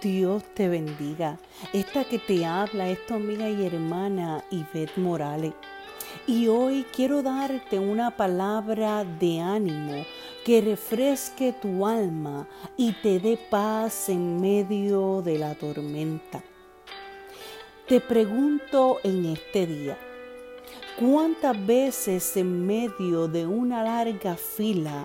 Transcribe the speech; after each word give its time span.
Dios 0.00 0.42
te 0.54 0.68
bendiga. 0.68 1.38
Esta 1.74 2.04
que 2.04 2.18
te 2.18 2.46
habla 2.46 2.88
es 2.88 3.04
tu 3.06 3.14
amiga 3.14 3.48
y 3.50 3.66
hermana 3.66 4.42
Ivette 4.50 4.96
Morales. 4.96 5.52
Y 6.26 6.48
hoy 6.48 6.86
quiero 6.94 7.22
darte 7.22 7.78
una 7.78 8.16
palabra 8.16 9.04
de 9.04 9.40
ánimo 9.40 10.06
que 10.44 10.62
refresque 10.62 11.52
tu 11.52 11.86
alma 11.86 12.48
y 12.78 12.92
te 12.92 13.20
dé 13.20 13.38
paz 13.50 14.08
en 14.08 14.40
medio 14.40 15.20
de 15.22 15.38
la 15.38 15.54
tormenta. 15.54 16.42
Te 17.86 18.00
pregunto 18.00 18.98
en 19.02 19.26
este 19.26 19.66
día, 19.66 19.98
¿cuántas 20.98 21.66
veces 21.66 22.36
en 22.38 22.66
medio 22.66 23.28
de 23.28 23.46
una 23.46 23.82
larga 23.82 24.36
fila 24.36 25.04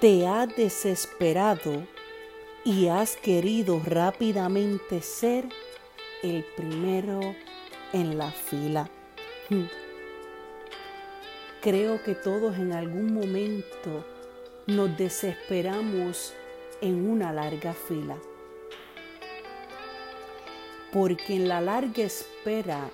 te 0.00 0.26
has 0.26 0.54
desesperado 0.56 1.93
y 2.64 2.88
has 2.88 3.16
querido 3.16 3.80
rápidamente 3.84 5.02
ser 5.02 5.44
el 6.22 6.44
primero 6.56 7.36
en 7.92 8.16
la 8.16 8.30
fila? 8.30 8.88
Hmm. 9.50 9.66
Creo 11.60 12.02
que 12.02 12.14
todos 12.14 12.56
en 12.56 12.72
algún 12.72 13.12
momento 13.12 14.04
nos 14.66 14.96
desesperamos 14.96 16.34
en 16.80 17.08
una 17.08 17.32
larga 17.32 17.74
fila. 17.74 18.16
Porque 20.92 21.36
en 21.36 21.48
la 21.48 21.60
larga 21.60 22.04
espera, 22.04 22.90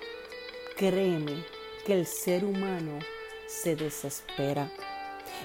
créeme 0.75 1.45
que 1.85 1.93
el 1.93 2.05
ser 2.05 2.43
humano 2.43 2.99
se 3.47 3.75
desespera. 3.75 4.71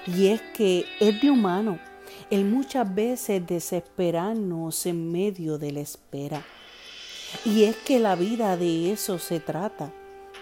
Y 0.05 0.27
es 0.27 0.41
que 0.53 0.85
es 0.99 1.21
de 1.21 1.29
humano 1.29 1.79
el 2.29 2.45
muchas 2.45 2.93
veces 2.93 3.45
desesperarnos 3.45 4.85
en 4.85 5.11
medio 5.11 5.57
de 5.57 5.71
la 5.71 5.81
espera. 5.81 6.45
Y 7.45 7.63
es 7.63 7.75
que 7.77 7.99
la 7.99 8.15
vida 8.15 8.57
de 8.57 8.91
eso 8.91 9.19
se 9.19 9.39
trata, 9.39 9.91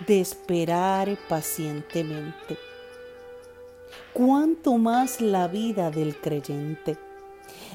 de 0.08 0.22
esperar 0.22 1.18
pacientemente 1.28 2.58
cuánto 4.16 4.78
más 4.78 5.20
la 5.20 5.50
vida 5.50 5.92
del 5.92 6.16
creyente. 6.16 6.98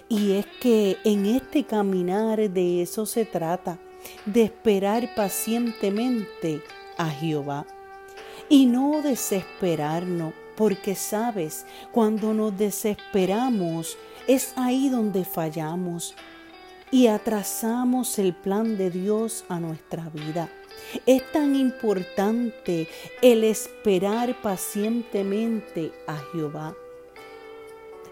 Y 0.09 0.33
es 0.33 0.47
que 0.61 0.97
en 1.05 1.27
este 1.27 1.65
caminar 1.65 2.51
de 2.51 2.81
eso 2.81 3.05
se 3.05 3.27
trata, 3.27 3.79
de 4.25 4.45
esperar 4.45 5.15
pacientemente 5.15 6.63
a 6.97 7.11
Jehová 7.11 7.67
y 8.49 8.65
no 8.65 9.03
desesperarnos, 9.03 10.33
porque 10.61 10.95
sabes, 10.95 11.65
cuando 11.91 12.35
nos 12.35 12.55
desesperamos 12.59 13.97
es 14.29 14.53
ahí 14.57 14.91
donde 14.91 15.25
fallamos 15.25 16.15
y 16.91 17.07
atrasamos 17.07 18.19
el 18.19 18.35
plan 18.35 18.77
de 18.77 18.91
Dios 18.91 19.47
a 19.49 19.59
nuestra 19.59 20.11
vida. 20.11 20.51
Es 21.07 21.33
tan 21.33 21.57
importante 21.57 22.89
el 23.23 23.45
esperar 23.45 24.39
pacientemente 24.43 25.93
a 26.07 26.19
Jehová. 26.31 26.77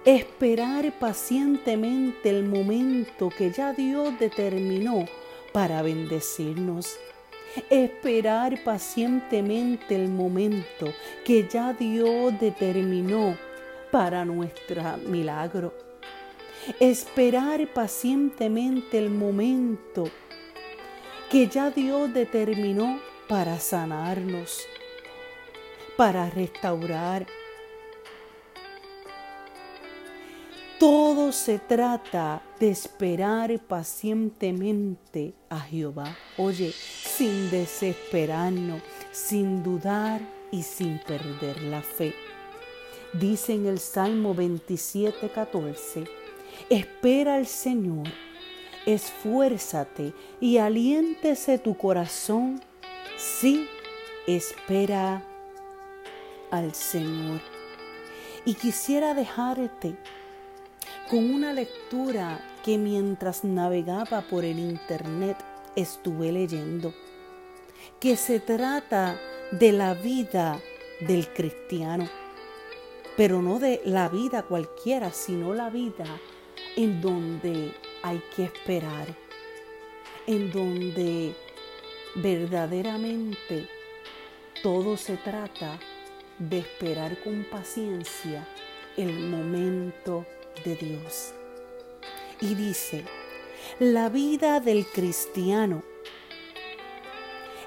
Esperar 0.06 0.98
pacientemente 0.98 2.30
el 2.30 2.46
momento 2.46 3.28
que 3.28 3.52
ya 3.52 3.74
Dios 3.74 4.18
determinó 4.18 5.04
para 5.52 5.82
bendecirnos. 5.82 6.96
Esperar 7.70 8.62
pacientemente 8.62 9.94
el 9.94 10.08
momento 10.08 10.92
que 11.24 11.48
ya 11.48 11.72
Dios 11.72 12.38
determinó 12.40 13.36
para 13.90 14.24
nuestro 14.24 14.82
milagro. 15.06 15.74
Esperar 16.80 17.66
pacientemente 17.68 18.98
el 18.98 19.10
momento 19.10 20.04
que 21.30 21.46
ya 21.46 21.70
Dios 21.70 22.12
determinó 22.12 23.00
para 23.28 23.58
sanarnos, 23.58 24.66
para 25.96 26.30
restaurar. 26.30 27.26
Todo 30.78 31.32
se 31.32 31.58
trata 31.58 32.42
de 32.60 32.70
esperar 32.70 33.58
pacientemente 33.60 35.34
a 35.48 35.60
Jehová. 35.60 36.16
Oye, 36.36 36.72
sin 36.72 37.50
desesperarnos, 37.50 38.82
sin 39.12 39.62
dudar 39.62 40.20
y 40.50 40.62
sin 40.62 40.98
perder 41.00 41.62
la 41.62 41.82
fe. 41.82 42.14
Dice 43.12 43.54
en 43.54 43.66
el 43.66 43.78
Salmo 43.78 44.34
27, 44.34 45.30
14, 45.30 46.04
espera 46.68 47.36
al 47.36 47.46
Señor 47.46 48.08
esfuérzate 48.88 50.14
y 50.40 50.56
aliéntese 50.56 51.58
tu 51.58 51.76
corazón. 51.76 52.60
Sí, 53.18 53.68
espera 54.26 55.22
al 56.50 56.74
Señor. 56.74 57.40
Y 58.46 58.54
quisiera 58.54 59.12
dejarte 59.12 59.96
con 61.10 61.30
una 61.30 61.54
lectura 61.54 62.58
que 62.62 62.76
mientras 62.76 63.42
navegaba 63.42 64.20
por 64.22 64.44
el 64.44 64.58
internet 64.58 65.38
estuve 65.74 66.32
leyendo, 66.32 66.92
que 67.98 68.16
se 68.16 68.40
trata 68.40 69.18
de 69.50 69.72
la 69.72 69.94
vida 69.94 70.60
del 71.00 71.28
cristiano, 71.28 72.08
pero 73.16 73.40
no 73.40 73.58
de 73.58 73.80
la 73.86 74.08
vida 74.10 74.42
cualquiera, 74.42 75.10
sino 75.10 75.54
la 75.54 75.70
vida 75.70 76.04
en 76.76 77.00
donde 77.00 77.72
hay 78.02 78.22
que 78.36 78.44
esperar, 78.44 79.06
en 80.26 80.52
donde 80.52 81.34
verdaderamente 82.16 83.66
todo 84.62 84.96
se 84.98 85.16
trata 85.16 85.78
de 86.38 86.58
esperar 86.58 87.18
con 87.22 87.44
paciencia 87.44 88.46
el 88.96 89.18
momento 89.20 90.26
de 90.64 90.76
Dios. 90.76 91.32
Y 92.40 92.54
dice, 92.54 93.04
la 93.78 94.08
vida 94.08 94.60
del 94.60 94.86
cristiano 94.86 95.82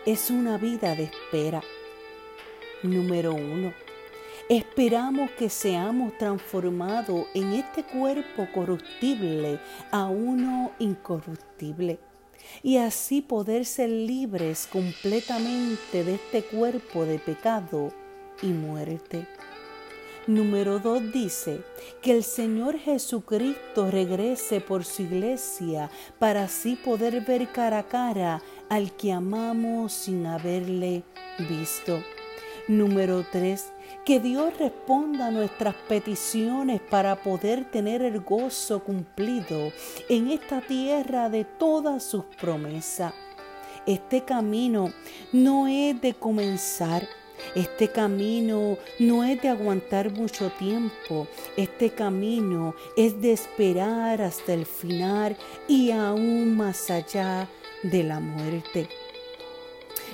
es 0.06 0.30
una 0.30 0.58
vida 0.58 0.96
de 0.96 1.04
espera. 1.04 1.62
Número 2.84 3.34
uno, 3.34 3.74
Esperamos 4.52 5.32
que 5.32 5.50
seamos 5.50 6.18
transformados 6.18 7.26
en 7.34 7.54
este 7.54 7.86
cuerpo 7.86 8.50
corruptible 8.54 9.62
a 9.92 10.08
uno 10.08 10.74
incorruptible 10.78 12.00
y 12.62 12.76
así 12.76 13.22
poder 13.22 13.66
ser 13.66 13.90
libres 13.90 14.68
completamente 14.70 16.04
de 16.04 16.16
este 16.16 16.44
cuerpo 16.44 17.06
de 17.06 17.18
pecado 17.20 17.94
y 18.42 18.48
muerte. 18.48 19.26
Número 20.28 20.78
2 20.78 21.12
dice 21.12 21.62
que 22.04 22.12
el 22.12 22.24
Señor 22.24 22.78
Jesucristo 22.78 23.90
regrese 23.90 24.62
por 24.62 24.86
su 24.86 25.02
iglesia 25.02 25.90
para 26.20 26.44
así 26.44 26.76
poder 26.76 27.22
ver 27.22 27.52
cara 27.52 27.80
a 27.80 27.88
cara 27.88 28.42
al 28.70 28.92
que 28.96 29.12
amamos 29.12 29.94
sin 29.94 30.28
haberle 30.28 31.04
visto. 31.50 32.04
Número 32.68 33.26
3 33.32 33.74
que 34.06 34.20
Dios 34.20 34.56
responda 34.60 35.28
a 35.28 35.32
nuestras 35.32 35.74
peticiones 35.88 36.82
para 36.82 37.22
poder 37.24 37.70
tener 37.72 38.04
el 38.04 38.20
gozo 38.22 38.84
cumplido 38.84 39.72
en 40.08 40.30
esta 40.30 40.62
tierra 40.62 41.30
de 41.30 41.46
todas 41.46 42.04
sus 42.04 42.26
promesas. 42.40 43.14
Este 43.88 44.24
camino 44.24 44.94
no 45.34 45.68
es 45.68 46.00
de 46.00 46.14
comenzar. 46.14 47.08
Este 47.56 47.90
camino 47.90 48.78
no 49.00 49.24
es 49.26 49.42
de 49.42 49.50
aguantar 49.50 50.12
mucho 50.12 50.52
tiempo. 50.52 51.28
Este 51.58 51.90
camino 51.90 52.76
es 52.96 53.22
de 53.22 53.34
esperar 53.34 54.22
hasta 54.22 54.54
el 54.54 54.66
final 54.66 55.36
y 55.68 55.92
aún 55.92 56.56
más 56.56 56.90
allá 56.90 57.50
de 57.84 58.04
la 58.04 58.20
muerte. 58.20 58.88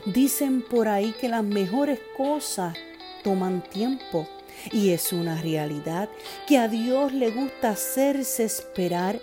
Dicen 0.06 0.64
por 0.64 0.88
ahí 0.88 1.14
que 1.20 1.30
las 1.30 1.44
mejores 1.44 2.00
cosas 2.16 2.76
toman 3.24 3.62
tiempo. 3.62 4.28
Y 4.72 4.90
es 4.90 5.14
una 5.14 5.40
realidad 5.40 6.10
que 6.48 6.58
a 6.58 6.68
Dios 6.68 7.14
le 7.14 7.30
gusta 7.30 7.70
hacerse 7.70 8.44
esperar 8.46 9.20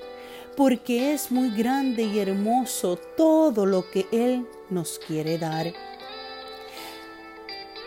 porque 0.56 1.12
es 1.12 1.32
muy 1.32 1.50
grande 1.50 2.04
y 2.04 2.20
hermoso 2.20 2.96
todo 3.16 3.66
lo 3.66 3.90
que 3.90 4.06
Él 4.12 4.46
nos 4.70 5.00
quiere 5.00 5.38
dar. 5.38 5.72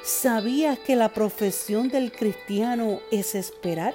¿Sabías 0.08 0.80
que 0.80 0.96
la 0.96 1.10
profesión 1.10 1.90
del 1.90 2.14
cristiano 2.14 3.02
es 3.12 3.36
esperar? 3.36 3.94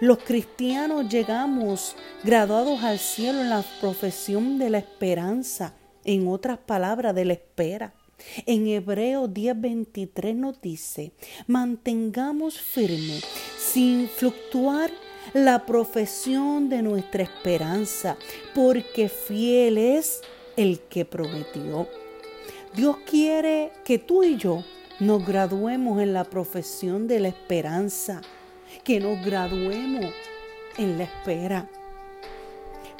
Los 0.00 0.16
cristianos 0.20 1.06
llegamos 1.10 1.96
graduados 2.24 2.82
al 2.82 2.98
cielo 2.98 3.42
en 3.42 3.50
la 3.50 3.62
profesión 3.82 4.58
de 4.58 4.70
la 4.70 4.78
esperanza, 4.78 5.74
en 6.06 6.26
otras 6.28 6.56
palabras, 6.56 7.14
de 7.14 7.26
la 7.26 7.34
espera. 7.34 7.92
En 8.46 8.66
Hebreo 8.66 9.28
10:23 9.28 10.34
nos 10.34 10.58
dice, 10.62 11.12
mantengamos 11.46 12.58
firme, 12.58 13.20
sin 13.58 14.08
fluctuar, 14.08 14.90
la 15.34 15.66
profesión 15.66 16.70
de 16.70 16.80
nuestra 16.80 17.22
esperanza, 17.22 18.16
porque 18.54 19.10
fiel 19.10 19.76
es 19.76 20.22
el 20.56 20.80
que 20.80 21.04
prometió. 21.04 21.86
Dios 22.74 22.96
quiere 23.04 23.72
que 23.84 23.98
tú 23.98 24.22
y 24.22 24.38
yo 24.38 24.64
nos 25.02 25.26
graduemos 25.26 26.00
en 26.00 26.12
la 26.12 26.22
profesión 26.22 27.08
de 27.08 27.18
la 27.18 27.26
esperanza, 27.26 28.20
que 28.84 29.00
nos 29.00 29.20
graduemos 29.24 30.14
en 30.78 30.96
la 30.96 31.04
espera. 31.04 31.68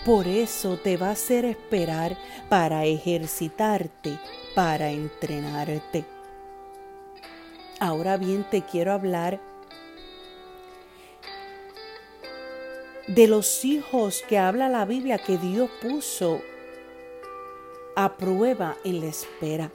Por 0.05 0.27
eso 0.27 0.79
te 0.79 0.97
va 0.97 1.11
a 1.11 1.13
hacer 1.13 1.45
esperar 1.45 2.19
para 2.49 2.85
ejercitarte, 2.87 4.19
para 4.57 4.91
entrenarte. 4.91 6.05
Ahora 7.79 8.17
bien, 8.17 8.45
te 8.51 8.63
quiero 8.63 8.91
hablar 8.91 9.41
de 13.07 13.29
los 13.29 13.65
hijos 13.65 14.25
que 14.29 14.39
habla 14.39 14.69
la 14.69 14.85
Biblia 14.87 15.19
que 15.19 15.39
Dios 15.39 15.71
puso 15.81 16.43
a 17.95 18.17
prueba 18.17 18.77
en 18.83 19.03
la 19.03 19.07
espera. 19.07 19.71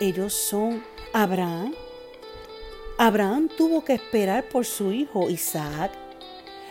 Ellos 0.00 0.32
son 0.32 0.82
Abraham. 1.12 1.74
Abraham 2.96 3.50
tuvo 3.54 3.84
que 3.84 3.92
esperar 3.92 4.48
por 4.48 4.64
su 4.64 4.92
hijo 4.92 5.28
Isaac. 5.28 5.92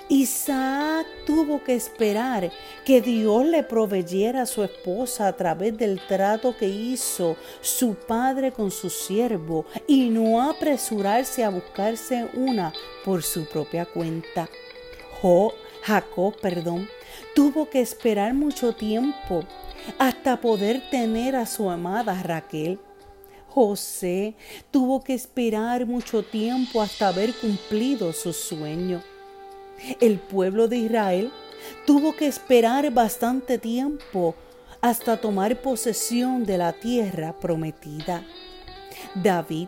Isaac 0.09 1.05
tuvo 1.27 1.63
que 1.63 1.75
esperar 1.75 2.51
que 2.83 3.01
Dios 3.01 3.45
le 3.45 3.61
proveyera 3.61 4.41
a 4.41 4.45
su 4.47 4.63
esposa 4.63 5.27
a 5.27 5.37
través 5.37 5.77
del 5.77 6.01
trato 6.07 6.57
que 6.57 6.67
hizo 6.67 7.35
su 7.61 7.93
padre 7.93 8.51
con 8.51 8.71
su 8.71 8.89
siervo 8.89 9.65
y 9.85 10.09
no 10.09 10.41
apresurarse 10.41 11.43
a 11.43 11.49
buscarse 11.49 12.27
una 12.33 12.73
por 13.05 13.21
su 13.21 13.45
propia 13.45 13.85
cuenta. 13.85 14.49
Jacob, 15.83 16.35
perdón, 16.41 16.89
tuvo 17.35 17.69
que 17.69 17.81
esperar 17.81 18.33
mucho 18.33 18.73
tiempo 18.73 19.43
hasta 19.99 20.41
poder 20.41 20.81
tener 20.89 21.35
a 21.35 21.45
su 21.45 21.69
amada 21.69 22.23
Raquel. 22.23 22.79
José 23.49 24.35
tuvo 24.71 25.03
que 25.03 25.13
esperar 25.13 25.85
mucho 25.85 26.23
tiempo 26.23 26.81
hasta 26.81 27.07
haber 27.07 27.33
cumplido 27.33 28.13
su 28.13 28.31
sueño. 28.31 29.01
El 29.99 30.19
pueblo 30.19 30.67
de 30.67 30.77
Israel 30.77 31.31
tuvo 31.85 32.15
que 32.15 32.27
esperar 32.27 32.91
bastante 32.91 33.57
tiempo 33.57 34.35
hasta 34.81 35.17
tomar 35.17 35.61
posesión 35.61 36.45
de 36.45 36.57
la 36.57 36.73
tierra 36.73 37.37
prometida. 37.39 38.23
David 39.15 39.67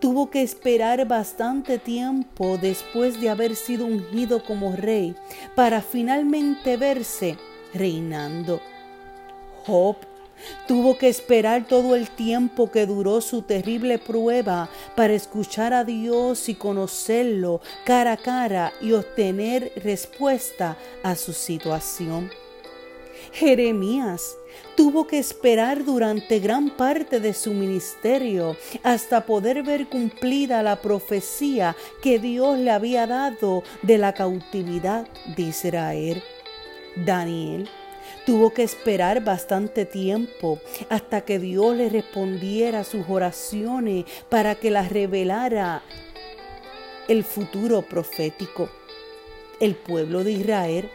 tuvo 0.00 0.30
que 0.30 0.42
esperar 0.42 1.06
bastante 1.06 1.78
tiempo 1.78 2.58
después 2.58 3.20
de 3.20 3.30
haber 3.30 3.56
sido 3.56 3.86
ungido 3.86 4.42
como 4.42 4.74
rey 4.74 5.14
para 5.54 5.80
finalmente 5.80 6.76
verse 6.76 7.36
reinando. 7.72 8.60
Job 9.66 9.96
Tuvo 10.66 10.98
que 10.98 11.08
esperar 11.08 11.66
todo 11.66 11.94
el 11.94 12.10
tiempo 12.10 12.70
que 12.70 12.86
duró 12.86 13.20
su 13.20 13.42
terrible 13.42 13.98
prueba 13.98 14.68
para 14.94 15.12
escuchar 15.14 15.72
a 15.72 15.84
Dios 15.84 16.48
y 16.48 16.54
conocerlo 16.54 17.60
cara 17.84 18.12
a 18.12 18.16
cara 18.16 18.72
y 18.80 18.92
obtener 18.92 19.72
respuesta 19.76 20.76
a 21.02 21.16
su 21.16 21.32
situación. 21.32 22.30
Jeremías 23.32 24.36
tuvo 24.76 25.06
que 25.06 25.18
esperar 25.18 25.84
durante 25.84 26.38
gran 26.38 26.70
parte 26.70 27.20
de 27.20 27.34
su 27.34 27.52
ministerio 27.52 28.56
hasta 28.82 29.26
poder 29.26 29.62
ver 29.62 29.88
cumplida 29.88 30.62
la 30.62 30.80
profecía 30.80 31.76
que 32.02 32.18
Dios 32.18 32.58
le 32.58 32.70
había 32.70 33.06
dado 33.06 33.62
de 33.82 33.98
la 33.98 34.12
cautividad 34.12 35.08
de 35.36 35.42
Israel. 35.42 36.22
Daniel 36.96 37.68
Tuvo 38.26 38.50
que 38.50 38.62
esperar 38.62 39.22
bastante 39.24 39.84
tiempo 39.84 40.58
hasta 40.88 41.22
que 41.22 41.38
Dios 41.38 41.76
le 41.76 41.88
respondiera 41.88 42.84
sus 42.84 43.04
oraciones 43.08 44.04
para 44.28 44.54
que 44.54 44.70
las 44.70 44.90
revelara 44.90 45.82
el 47.08 47.24
futuro 47.24 47.82
profético. 47.82 48.70
El 49.60 49.74
pueblo 49.74 50.24
de 50.24 50.32
Israel 50.32 50.90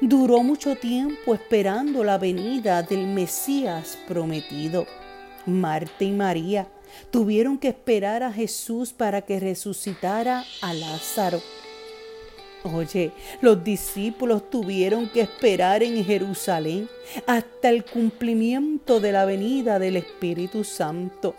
duró 0.00 0.42
mucho 0.42 0.76
tiempo 0.76 1.34
esperando 1.34 2.04
la 2.04 2.18
venida 2.18 2.82
del 2.82 3.06
Mesías 3.06 3.98
prometido. 4.06 4.86
Marta 5.46 6.04
y 6.04 6.10
María 6.10 6.68
tuvieron 7.10 7.58
que 7.58 7.68
esperar 7.68 8.22
a 8.22 8.32
Jesús 8.32 8.92
para 8.92 9.22
que 9.22 9.40
resucitara 9.40 10.44
a 10.60 10.74
Lázaro. 10.74 11.40
Oye, 12.74 13.12
los 13.40 13.62
discípulos 13.62 14.50
tuvieron 14.50 15.08
que 15.08 15.20
esperar 15.20 15.82
en 15.82 16.04
Jerusalén 16.04 16.88
hasta 17.26 17.70
el 17.70 17.84
cumplimiento 17.84 19.00
de 19.00 19.12
la 19.12 19.24
venida 19.24 19.78
del 19.78 19.96
Espíritu 19.96 20.64
Santo. 20.64 21.34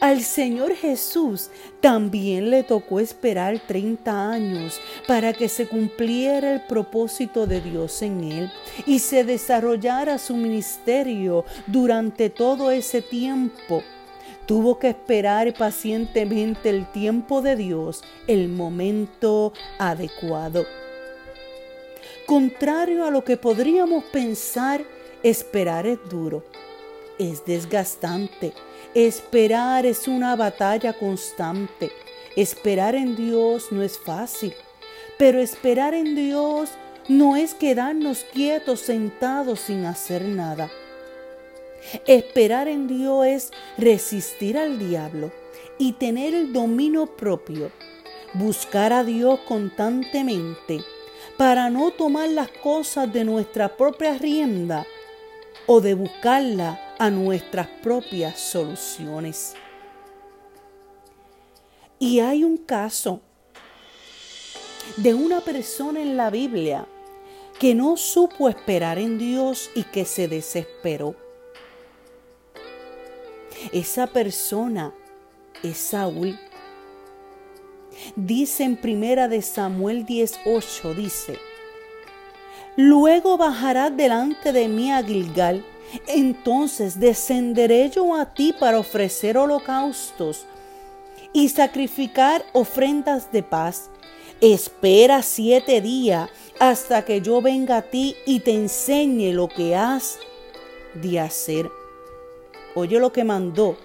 Al 0.00 0.22
Señor 0.22 0.74
Jesús 0.74 1.50
también 1.80 2.50
le 2.50 2.62
tocó 2.62 3.00
esperar 3.00 3.60
30 3.66 4.30
años 4.30 4.80
para 5.06 5.32
que 5.32 5.48
se 5.48 5.66
cumpliera 5.66 6.52
el 6.52 6.62
propósito 6.62 7.46
de 7.46 7.60
Dios 7.60 8.02
en 8.02 8.24
él 8.24 8.52
y 8.86 8.98
se 8.98 9.24
desarrollara 9.24 10.18
su 10.18 10.36
ministerio 10.36 11.44
durante 11.66 12.28
todo 12.28 12.70
ese 12.70 13.02
tiempo 13.02 13.82
Tuvo 14.46 14.78
que 14.78 14.90
esperar 14.90 15.54
pacientemente 15.54 16.68
el 16.68 16.86
tiempo 16.92 17.40
de 17.40 17.56
Dios, 17.56 18.04
el 18.26 18.48
momento 18.48 19.52
adecuado. 19.78 20.66
Contrario 22.26 23.06
a 23.06 23.10
lo 23.10 23.24
que 23.24 23.36
podríamos 23.38 24.04
pensar, 24.04 24.84
esperar 25.22 25.86
es 25.86 25.98
duro, 26.10 26.44
es 27.18 27.44
desgastante. 27.46 28.52
Esperar 28.94 29.86
es 29.86 30.08
una 30.08 30.36
batalla 30.36 30.92
constante. 30.92 31.90
Esperar 32.36 32.94
en 32.94 33.16
Dios 33.16 33.72
no 33.72 33.82
es 33.82 33.98
fácil, 33.98 34.54
pero 35.18 35.40
esperar 35.40 35.94
en 35.94 36.14
Dios 36.14 36.70
no 37.08 37.36
es 37.36 37.54
quedarnos 37.54 38.24
quietos 38.32 38.80
sentados 38.80 39.60
sin 39.60 39.84
hacer 39.84 40.22
nada. 40.22 40.70
Esperar 42.06 42.68
en 42.68 42.88
Dios 42.88 43.26
es 43.26 43.50
resistir 43.78 44.58
al 44.58 44.78
diablo 44.78 45.32
y 45.78 45.92
tener 45.92 46.34
el 46.34 46.52
dominio 46.52 47.06
propio. 47.06 47.70
Buscar 48.34 48.92
a 48.92 49.04
Dios 49.04 49.40
constantemente 49.46 50.84
para 51.36 51.70
no 51.70 51.90
tomar 51.90 52.28
las 52.28 52.48
cosas 52.48 53.12
de 53.12 53.24
nuestra 53.24 53.76
propia 53.76 54.18
rienda 54.18 54.86
o 55.66 55.80
de 55.80 55.94
buscarla 55.94 56.94
a 56.98 57.10
nuestras 57.10 57.66
propias 57.82 58.38
soluciones. 58.38 59.54
Y 61.98 62.20
hay 62.20 62.44
un 62.44 62.56
caso 62.56 63.20
de 64.96 65.14
una 65.14 65.40
persona 65.40 66.02
en 66.02 66.16
la 66.16 66.30
Biblia 66.30 66.86
que 67.58 67.74
no 67.74 67.96
supo 67.96 68.48
esperar 68.48 68.98
en 68.98 69.18
Dios 69.18 69.70
y 69.74 69.84
que 69.84 70.04
se 70.04 70.28
desesperó. 70.28 71.23
Esa 73.72 74.06
persona 74.06 74.92
es 75.62 75.78
Saúl. 75.78 76.38
Dice 78.16 78.64
en 78.64 78.76
primera 78.76 79.28
de 79.28 79.40
Samuel 79.42 80.04
18, 80.04 80.94
dice, 80.94 81.38
Luego 82.76 83.38
bajarás 83.38 83.96
delante 83.96 84.52
de 84.52 84.68
mí 84.68 84.90
a 84.90 85.02
Gilgal, 85.02 85.64
entonces 86.08 86.98
descenderé 86.98 87.88
yo 87.90 88.16
a 88.16 88.34
ti 88.34 88.52
para 88.58 88.80
ofrecer 88.80 89.38
holocaustos 89.38 90.44
y 91.32 91.48
sacrificar 91.48 92.44
ofrendas 92.52 93.30
de 93.30 93.42
paz. 93.44 93.90
Espera 94.40 95.22
siete 95.22 95.80
días 95.80 96.28
hasta 96.58 97.04
que 97.04 97.20
yo 97.20 97.40
venga 97.40 97.78
a 97.78 97.82
ti 97.82 98.16
y 98.26 98.40
te 98.40 98.52
enseñe 98.52 99.32
lo 99.32 99.48
que 99.48 99.76
has 99.76 100.18
de 100.94 101.20
hacer 101.20 101.70
oye 102.74 102.98
lo 102.98 103.12
que 103.12 103.24
mandó. 103.24 103.76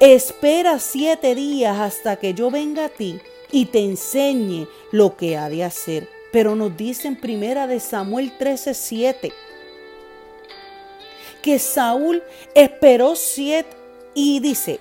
Espera 0.00 0.78
siete 0.78 1.34
días 1.34 1.78
hasta 1.78 2.16
que 2.16 2.34
yo 2.34 2.50
venga 2.50 2.86
a 2.86 2.88
ti 2.88 3.20
y 3.50 3.66
te 3.66 3.80
enseñe 3.80 4.68
lo 4.92 5.16
que 5.16 5.36
ha 5.36 5.48
de 5.48 5.64
hacer. 5.64 6.08
Pero 6.32 6.54
nos 6.54 6.76
dice 6.76 7.08
en 7.08 7.16
primera 7.16 7.66
de 7.66 7.80
Samuel 7.80 8.32
13:7 8.38 9.32
que 11.42 11.58
Saúl 11.58 12.22
esperó 12.54 13.16
siete 13.16 13.70
y 14.14 14.40
dice, 14.40 14.80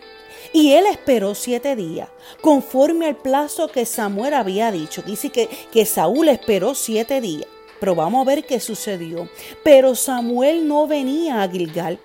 y 0.54 0.72
él 0.74 0.86
esperó 0.88 1.36
siete 1.36 1.76
días, 1.76 2.10
conforme 2.42 3.08
al 3.08 3.16
plazo 3.16 3.68
que 3.68 3.86
Samuel 3.86 4.34
había 4.34 4.72
dicho. 4.72 5.02
Dice 5.02 5.30
que, 5.30 5.48
que 5.72 5.86
Saúl 5.86 6.30
esperó 6.30 6.74
siete 6.74 7.22
días. 7.22 7.48
Pero 7.80 7.94
vamos 7.94 8.22
a 8.22 8.30
ver 8.30 8.46
qué 8.46 8.60
sucedió. 8.60 9.30
Pero 9.64 9.94
Samuel 9.94 10.68
no 10.68 10.88
venía 10.88 11.44
a 11.44 11.50
Gilgal 11.50 12.00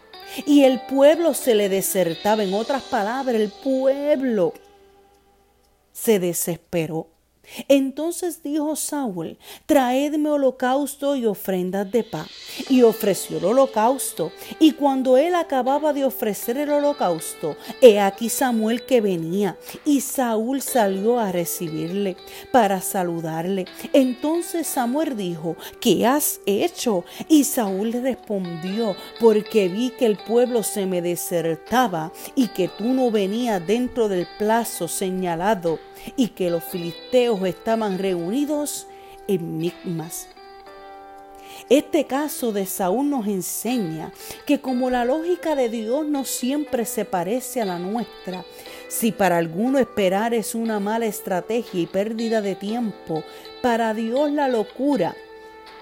y 0.47 0.65
el 0.65 0.81
pueblo 0.81 1.35
se 1.35 1.55
le 1.55 1.69
desertaba. 1.69 2.43
En 2.43 2.55
otras 2.55 2.83
palabras, 2.83 3.37
el 3.37 3.51
pueblo 3.51 4.55
se 5.93 6.19
desesperó. 6.19 7.12
Entonces 7.69 8.43
dijo 8.43 8.77
Saúl, 8.77 9.39
traedme 9.67 10.31
holocausto 10.31 11.17
y 11.17 11.27
ofrendas 11.27 11.91
de 11.91 12.05
paz. 12.05 12.29
Y 12.69 12.83
ofreció 12.83 13.39
el 13.39 13.45
holocausto. 13.45 14.33
Y 14.59 14.73
cuando 14.73 15.17
él 15.17 15.35
acababa 15.35 15.93
de 15.93 16.05
ofrecer 16.05 16.57
el 16.59 16.71
holocausto, 16.71 17.57
he 17.81 18.01
aquí 18.01 18.29
Samuel 18.29 18.85
que 18.85 19.01
venía. 19.01 19.59
Y 19.85 20.01
Saúl 20.01 20.63
salió 20.63 21.19
a 21.19 21.33
recibirle 21.33 22.17
para 22.51 22.81
saludarle. 22.81 23.67
Entonces 23.93 24.67
Samuel 24.67 25.17
dijo, 25.17 25.57
¿qué 25.81 26.07
has 26.07 26.41
hecho? 26.47 27.05
Y 27.29 27.45
Saúl 27.45 27.91
le 27.91 28.01
respondió, 28.01 28.97
porque 29.21 29.69
vi 29.69 29.91
que 29.91 30.07
el 30.07 30.17
pueblo 30.17 30.63
se 30.63 30.87
me 30.87 31.03
desertaba 31.03 32.13
y 32.35 32.49
que 32.49 32.69
tú 32.69 32.85
no 32.85 33.11
venías 33.11 33.65
dentro 33.67 34.09
del 34.09 34.27
plazo 34.39 34.89
señalado 34.89 35.79
y 36.17 36.29
que 36.29 36.51
los 36.51 36.65
filisteos 36.65 37.43
estaban 37.45 37.99
reunidos 37.99 38.87
en 39.29 39.59
Micmas. 39.59 40.29
Este 41.69 42.07
caso 42.07 42.53
de 42.53 42.67
Saúl 42.67 43.09
nos 43.09 43.27
enseña 43.27 44.13
que 44.47 44.61
como 44.61 44.91
la 44.91 45.05
lógica 45.05 45.55
de 45.55 45.69
Dios 45.69 46.07
no 46.07 46.25
siempre 46.25 46.85
se 46.85 47.05
parece 47.05 47.61
a 47.61 47.65
la 47.65 47.79
nuestra, 47.79 48.45
si 48.89 49.13
para 49.13 49.39
alguno 49.39 49.79
esperar 49.79 50.35
es 50.35 50.55
una 50.55 50.81
mala 50.81 51.07
estrategia 51.07 51.81
y 51.81 51.87
pérdida 51.87 52.43
de 52.43 52.57
tiempo, 52.57 53.23
para 53.63 53.95
Dios 53.95 54.31
la 54.33 54.49
locura 54.49 55.15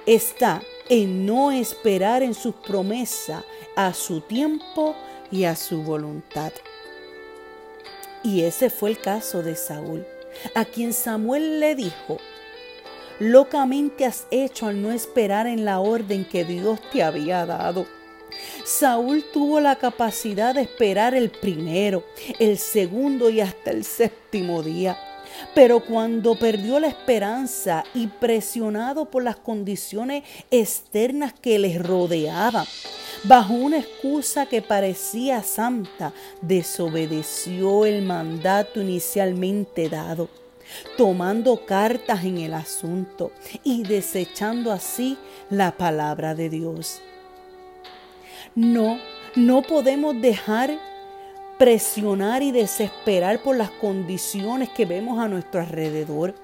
está 0.07 0.63
en 0.89 1.25
no 1.27 1.51
esperar 1.51 2.23
en 2.23 2.35
sus 2.35 2.55
promesas 2.55 3.43
a 3.75 3.95
su 3.95 4.21
tiempo 4.21 4.95
y 5.31 5.45
a 5.45 5.57
su 5.57 5.83
voluntad. 5.83 6.53
Y 8.23 8.43
ese 8.43 8.71
fue 8.71 8.91
el 8.91 8.99
caso 8.99 9.43
de 9.43 9.57
Saúl, 9.57 10.07
a 10.55 10.65
quien 10.65 10.93
Samuel 10.93 11.61
le 11.61 11.75
dijo, 11.75 12.19
locamente 13.19 14.05
has 14.05 14.27
hecho 14.31 14.67
al 14.67 14.83
no 14.83 14.93
esperar 14.93 15.47
en 15.47 15.65
la 15.65 15.81
orden 15.81 16.25
que 16.25 16.45
Dios 16.45 16.81
te 16.93 17.03
había 17.03 17.47
dado. 17.47 17.87
Saúl 18.65 19.25
tuvo 19.33 19.61
la 19.61 19.77
capacidad 19.77 20.55
de 20.55 20.63
esperar 20.63 21.15
el 21.15 21.31
primero, 21.31 22.05
el 22.39 22.59
segundo 22.59 23.31
y 23.31 23.41
hasta 23.41 23.71
el 23.71 23.85
séptimo 23.85 24.63
día. 24.63 24.99
Pero 25.55 25.81
cuando 25.81 26.39
perdió 26.39 26.81
la 26.81 26.89
esperanza 26.89 27.85
y 27.95 28.07
presionado 28.07 29.07
por 29.07 29.23
las 29.23 29.37
condiciones 29.37 30.25
externas 30.51 31.33
que 31.33 31.59
les 31.59 31.81
rodeaban, 31.81 32.67
bajo 33.25 33.55
una 33.55 33.79
excusa 33.79 34.47
que 34.47 34.63
parecía 34.63 35.43
santa, 35.43 36.13
desobedeció 36.41 37.87
el 37.87 38.03
mandato 38.03 38.81
inicialmente 38.81 39.89
dado, 39.89 40.29
tomando 40.97 41.65
cartas 41.67 42.25
en 42.25 42.39
el 42.39 42.55
asunto 42.55 43.33
y 43.65 43.83
desechando 43.83 44.73
así 44.73 45.19
la 45.51 45.73
palabra 45.73 46.35
de 46.35 46.49
Dios. 46.49 47.01
No, 48.55 48.99
no 49.37 49.63
podemos 49.63 50.21
dejar 50.21 50.90
presionar 51.61 52.43
y 52.43 52.53
desesperar 52.53 53.43
por 53.43 53.55
las 53.55 53.71
condiciones 53.71 54.71
que 54.71 54.87
vemos 54.87 55.19
a 55.19 55.29
nuestro 55.29 55.61
alrededor. 55.61 56.35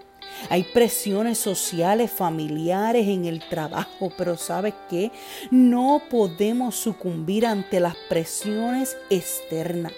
Hay 0.50 0.62
presiones 0.74 1.38
sociales, 1.38 2.10
familiares, 2.10 3.08
en 3.08 3.24
el 3.24 3.40
trabajo, 3.48 4.12
pero 4.18 4.36
¿sabes 4.36 4.74
qué? 4.90 5.10
No 5.50 6.02
podemos 6.10 6.74
sucumbir 6.76 7.46
ante 7.46 7.80
las 7.80 7.96
presiones 8.10 8.98
externas. 9.08 9.94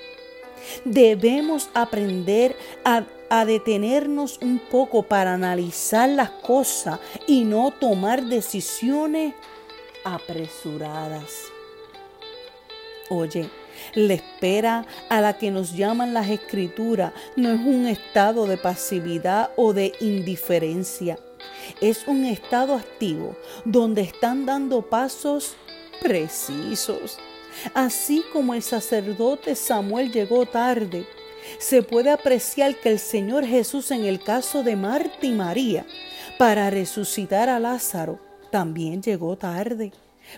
Debemos 0.84 1.68
aprender 1.74 2.54
a, 2.84 3.04
detenernos 3.44 4.38
un 4.40 4.60
poco 4.70 5.02
para 5.02 5.34
analizar 5.34 6.08
las 6.08 6.30
cosas 6.30 7.00
y 7.26 7.42
no 7.42 7.72
tomar 7.72 8.22
decisiones 8.22 9.34
apresuradas. 10.04 11.32
Oye, 13.10 13.50
la 13.94 14.14
espera 14.14 14.86
a 15.08 15.20
la 15.20 15.38
que 15.38 15.50
nos 15.50 15.76
llaman 15.76 16.14
las 16.14 16.28
escrituras 16.28 17.12
no 17.36 17.50
es 17.50 17.60
un 17.60 17.86
estado 17.86 18.46
de 18.46 18.56
pasividad 18.56 19.50
o 19.56 19.72
de 19.72 19.92
indiferencia. 20.00 21.18
Es 21.80 22.06
un 22.06 22.24
estado 22.24 22.74
activo 22.74 23.36
donde 23.64 24.02
están 24.02 24.46
dando 24.46 24.82
pasos 24.82 25.56
precisos. 26.00 27.18
Así 27.74 28.22
como 28.32 28.54
el 28.54 28.62
sacerdote 28.62 29.54
Samuel 29.54 30.12
llegó 30.12 30.46
tarde, 30.46 31.06
se 31.58 31.82
puede 31.82 32.10
apreciar 32.10 32.76
que 32.76 32.90
el 32.90 32.98
Señor 32.98 33.44
Jesús 33.44 33.90
en 33.90 34.04
el 34.04 34.22
caso 34.22 34.62
de 34.62 34.76
Marta 34.76 35.26
y 35.26 35.32
María, 35.32 35.86
para 36.38 36.70
resucitar 36.70 37.48
a 37.48 37.58
Lázaro, 37.58 38.20
también 38.50 39.02
llegó 39.02 39.36
tarde, 39.36 39.92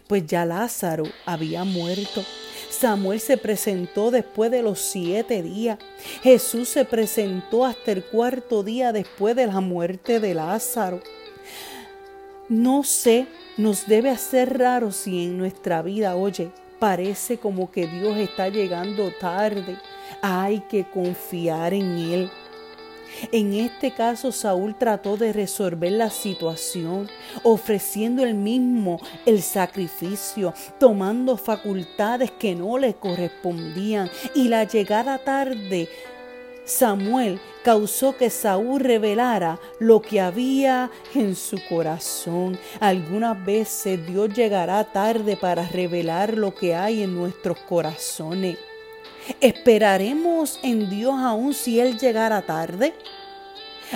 pues 0.07 0.27
ya 0.27 0.45
Lázaro 0.45 1.05
había 1.27 1.65
muerto. 1.65 2.25
Samuel 2.71 3.21
se 3.21 3.37
presentó 3.37 4.11
después 4.11 4.51
de 4.51 4.63
los 4.63 4.81
siete 4.81 5.43
días. 5.43 5.79
Jesús 6.23 6.69
se 6.69 6.85
presentó 6.85 7.65
hasta 7.65 7.93
el 7.93 8.05
cuarto 8.05 8.63
día 8.63 8.93
después 8.93 9.37
de 9.37 9.47
la 9.47 9.61
muerte 9.61 10.21
de 10.21 10.35
Lázaro. 10.35 11.01
No 12.49 12.83
sé, 12.83 13.27
nos 13.57 13.87
debe 13.87 14.11
hacer 14.11 14.59
raro 14.59 14.93
si 14.93 15.25
en 15.25 15.39
nuestra 15.39 15.83
vida, 15.83 16.17
oye, 16.17 16.51
parece 16.79 17.39
como 17.39 17.71
que 17.71 17.87
Dios 17.87 18.17
está 18.17 18.49
llegando 18.49 19.13
tarde. 19.21 19.77
Hay 20.23 20.61
que 20.61 20.85
confiar 20.85 21.75
en 21.75 21.99
Él. 21.99 22.31
En 23.33 23.55
este 23.55 23.93
caso, 23.93 24.33
Saúl 24.33 24.77
trató 24.77 25.17
de 25.17 25.33
resolver 25.33 25.93
la 25.93 26.11
situación, 26.11 27.09
ofreciendo 27.43 28.25
él 28.25 28.35
mismo 28.35 29.01
el 29.27 29.43
sacrificio, 29.43 30.55
tomando 30.79 31.37
facultades 31.37 32.31
que 32.31 32.55
no 32.55 32.79
le 32.79 32.95
correspondían 32.95 34.11
y 34.35 34.49
la 34.49 34.65
llegada 34.65 35.19
tarde 35.19 35.89
Samuel 36.71 37.41
causó 37.65 38.17
que 38.17 38.31
Saúl 38.31 38.81
revelara 38.81 39.59
lo 39.81 40.01
que 40.01 40.21
había 40.21 40.91
en 41.15 41.35
su 41.35 41.59
corazón. 41.69 42.59
Algunas 42.79 43.45
veces 43.45 44.07
Dios 44.07 44.33
llegará 44.33 44.85
tarde 44.85 45.37
para 45.37 45.67
revelar 45.69 46.37
lo 46.37 46.55
que 46.55 46.75
hay 46.75 47.03
en 47.03 47.15
nuestros 47.15 47.59
corazones. 47.61 48.57
¿Esperaremos 49.41 50.59
en 50.63 50.91
Dios 50.91 51.15
aún 51.19 51.55
si 51.55 51.79
Él 51.81 51.99
llegara 51.99 52.43
tarde? 52.43 52.95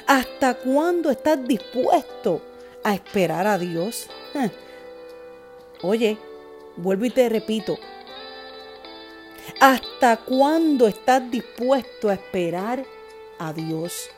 ¿Hasta 0.06 0.54
cuándo 0.54 1.10
estás 1.10 1.46
dispuesto 1.46 2.42
a 2.82 2.94
esperar 2.94 3.46
a 3.46 3.58
Dios? 3.58 4.08
Oye, 5.82 6.18
vuelvo 6.76 7.04
y 7.04 7.10
te 7.10 7.28
repito. 7.28 7.78
¿Hasta 9.60 10.16
cuándo 10.18 10.88
estás 10.88 11.30
dispuesto 11.30 12.08
a 12.08 12.14
esperar 12.14 12.84
a 13.38 13.52
Dios? 13.52 14.10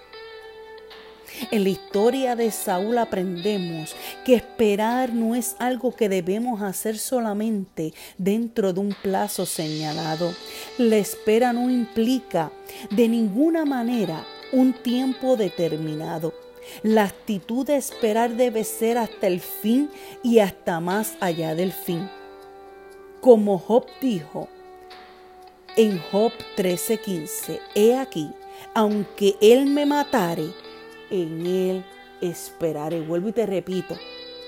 En 1.50 1.64
la 1.64 1.70
historia 1.70 2.36
de 2.36 2.50
Saúl 2.50 2.98
aprendemos 2.98 3.94
que 4.24 4.34
esperar 4.34 5.12
no 5.12 5.34
es 5.34 5.56
algo 5.58 5.94
que 5.94 6.08
debemos 6.08 6.62
hacer 6.62 6.98
solamente 6.98 7.92
dentro 8.18 8.72
de 8.72 8.80
un 8.80 8.94
plazo 9.02 9.46
señalado. 9.46 10.34
La 10.78 10.96
espera 10.96 11.52
no 11.52 11.70
implica 11.70 12.52
de 12.90 13.08
ninguna 13.08 13.64
manera 13.64 14.24
un 14.52 14.72
tiempo 14.72 15.36
determinado. 15.36 16.32
La 16.82 17.04
actitud 17.04 17.66
de 17.66 17.76
esperar 17.76 18.34
debe 18.34 18.64
ser 18.64 18.98
hasta 18.98 19.26
el 19.26 19.40
fin 19.40 19.90
y 20.22 20.40
hasta 20.40 20.80
más 20.80 21.16
allá 21.20 21.54
del 21.54 21.72
fin. 21.72 22.08
Como 23.20 23.58
Job 23.58 23.86
dijo 24.00 24.48
en 25.76 26.00
Job 26.10 26.32
13:15, 26.56 27.60
he 27.74 27.96
aquí, 27.96 28.30
aunque 28.74 29.36
él 29.40 29.66
me 29.66 29.86
matare, 29.86 30.46
en 31.10 31.46
él 31.46 31.84
esperaré. 32.20 33.00
Vuelvo 33.00 33.28
y 33.28 33.32
te 33.32 33.46
repito 33.46 33.96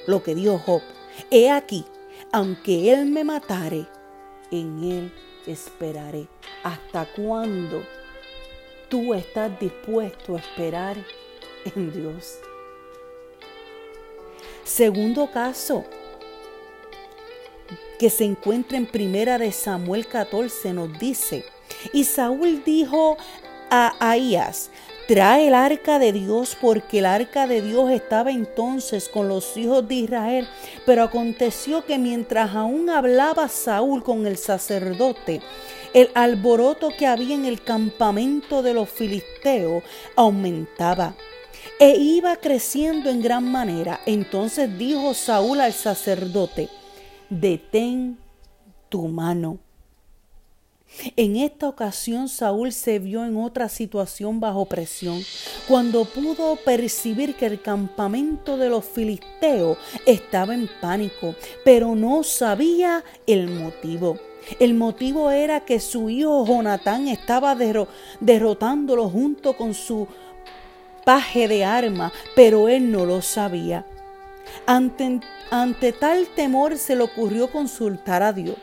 lo 0.06 0.22
que 0.22 0.34
dijo 0.34 0.58
Job. 0.58 0.82
He 1.30 1.50
aquí, 1.50 1.84
aunque 2.32 2.92
él 2.92 3.06
me 3.06 3.24
matare, 3.24 3.86
en 4.50 4.82
él 4.82 5.12
esperaré. 5.46 6.26
¿Hasta 6.62 7.06
cuándo 7.14 7.82
tú 8.88 9.14
estás 9.14 9.58
dispuesto 9.60 10.36
a 10.36 10.38
esperar 10.38 10.96
en 11.64 11.92
Dios? 11.92 12.38
Segundo 14.64 15.30
caso 15.30 15.84
que 17.98 18.10
se 18.10 18.24
encuentra 18.24 18.78
en 18.78 18.86
primera 18.86 19.38
de 19.38 19.50
Samuel 19.50 20.06
14 20.06 20.72
nos 20.72 20.98
dice, 20.98 21.44
y 21.92 22.04
Saúl 22.04 22.62
dijo 22.64 23.16
a 23.70 23.94
Ahías, 23.98 24.70
trae 25.08 25.48
el 25.48 25.54
arca 25.54 25.98
de 25.98 26.12
Dios 26.12 26.54
porque 26.60 26.98
el 26.98 27.06
arca 27.06 27.46
de 27.46 27.62
Dios 27.62 27.90
estaba 27.90 28.30
entonces 28.30 29.08
con 29.08 29.26
los 29.26 29.56
hijos 29.56 29.88
de 29.88 29.94
Israel. 29.94 30.48
Pero 30.84 31.02
aconteció 31.02 31.84
que 31.86 31.96
mientras 31.96 32.54
aún 32.54 32.90
hablaba 32.90 33.48
Saúl 33.48 34.04
con 34.04 34.26
el 34.26 34.36
sacerdote, 34.36 35.40
el 35.94 36.10
alboroto 36.14 36.90
que 36.96 37.06
había 37.06 37.34
en 37.34 37.46
el 37.46 37.62
campamento 37.62 38.62
de 38.62 38.74
los 38.74 38.90
filisteos 38.90 39.82
aumentaba 40.14 41.16
e 41.80 41.96
iba 41.96 42.36
creciendo 42.36 43.08
en 43.08 43.22
gran 43.22 43.50
manera. 43.50 44.00
Entonces 44.04 44.76
dijo 44.76 45.14
Saúl 45.14 45.62
al 45.62 45.72
sacerdote, 45.72 46.68
detén 47.30 48.18
tu 48.90 49.08
mano. 49.08 49.58
En 51.16 51.36
esta 51.36 51.68
ocasión 51.68 52.28
Saúl 52.28 52.72
se 52.72 52.98
vio 52.98 53.24
en 53.24 53.36
otra 53.36 53.68
situación 53.68 54.40
bajo 54.40 54.64
presión, 54.64 55.22
cuando 55.68 56.04
pudo 56.06 56.56
percibir 56.56 57.36
que 57.36 57.46
el 57.46 57.60
campamento 57.60 58.56
de 58.56 58.68
los 58.68 58.84
filisteos 58.84 59.78
estaba 60.06 60.54
en 60.54 60.68
pánico, 60.80 61.34
pero 61.64 61.94
no 61.94 62.22
sabía 62.24 63.04
el 63.26 63.48
motivo. 63.48 64.18
El 64.58 64.74
motivo 64.74 65.30
era 65.30 65.60
que 65.60 65.78
su 65.78 66.08
hijo 66.08 66.46
Jonatán 66.46 67.06
estaba 67.06 67.54
derrotándolo 67.54 69.10
junto 69.10 69.56
con 69.56 69.74
su 69.74 70.08
paje 71.04 71.48
de 71.48 71.64
arma, 71.64 72.12
pero 72.34 72.68
él 72.68 72.90
no 72.90 73.04
lo 73.04 73.20
sabía. 73.20 73.86
Ante, 74.66 75.20
ante 75.50 75.92
tal 75.92 76.26
temor 76.28 76.78
se 76.78 76.96
le 76.96 77.02
ocurrió 77.02 77.52
consultar 77.52 78.22
a 78.22 78.32
Dios 78.32 78.56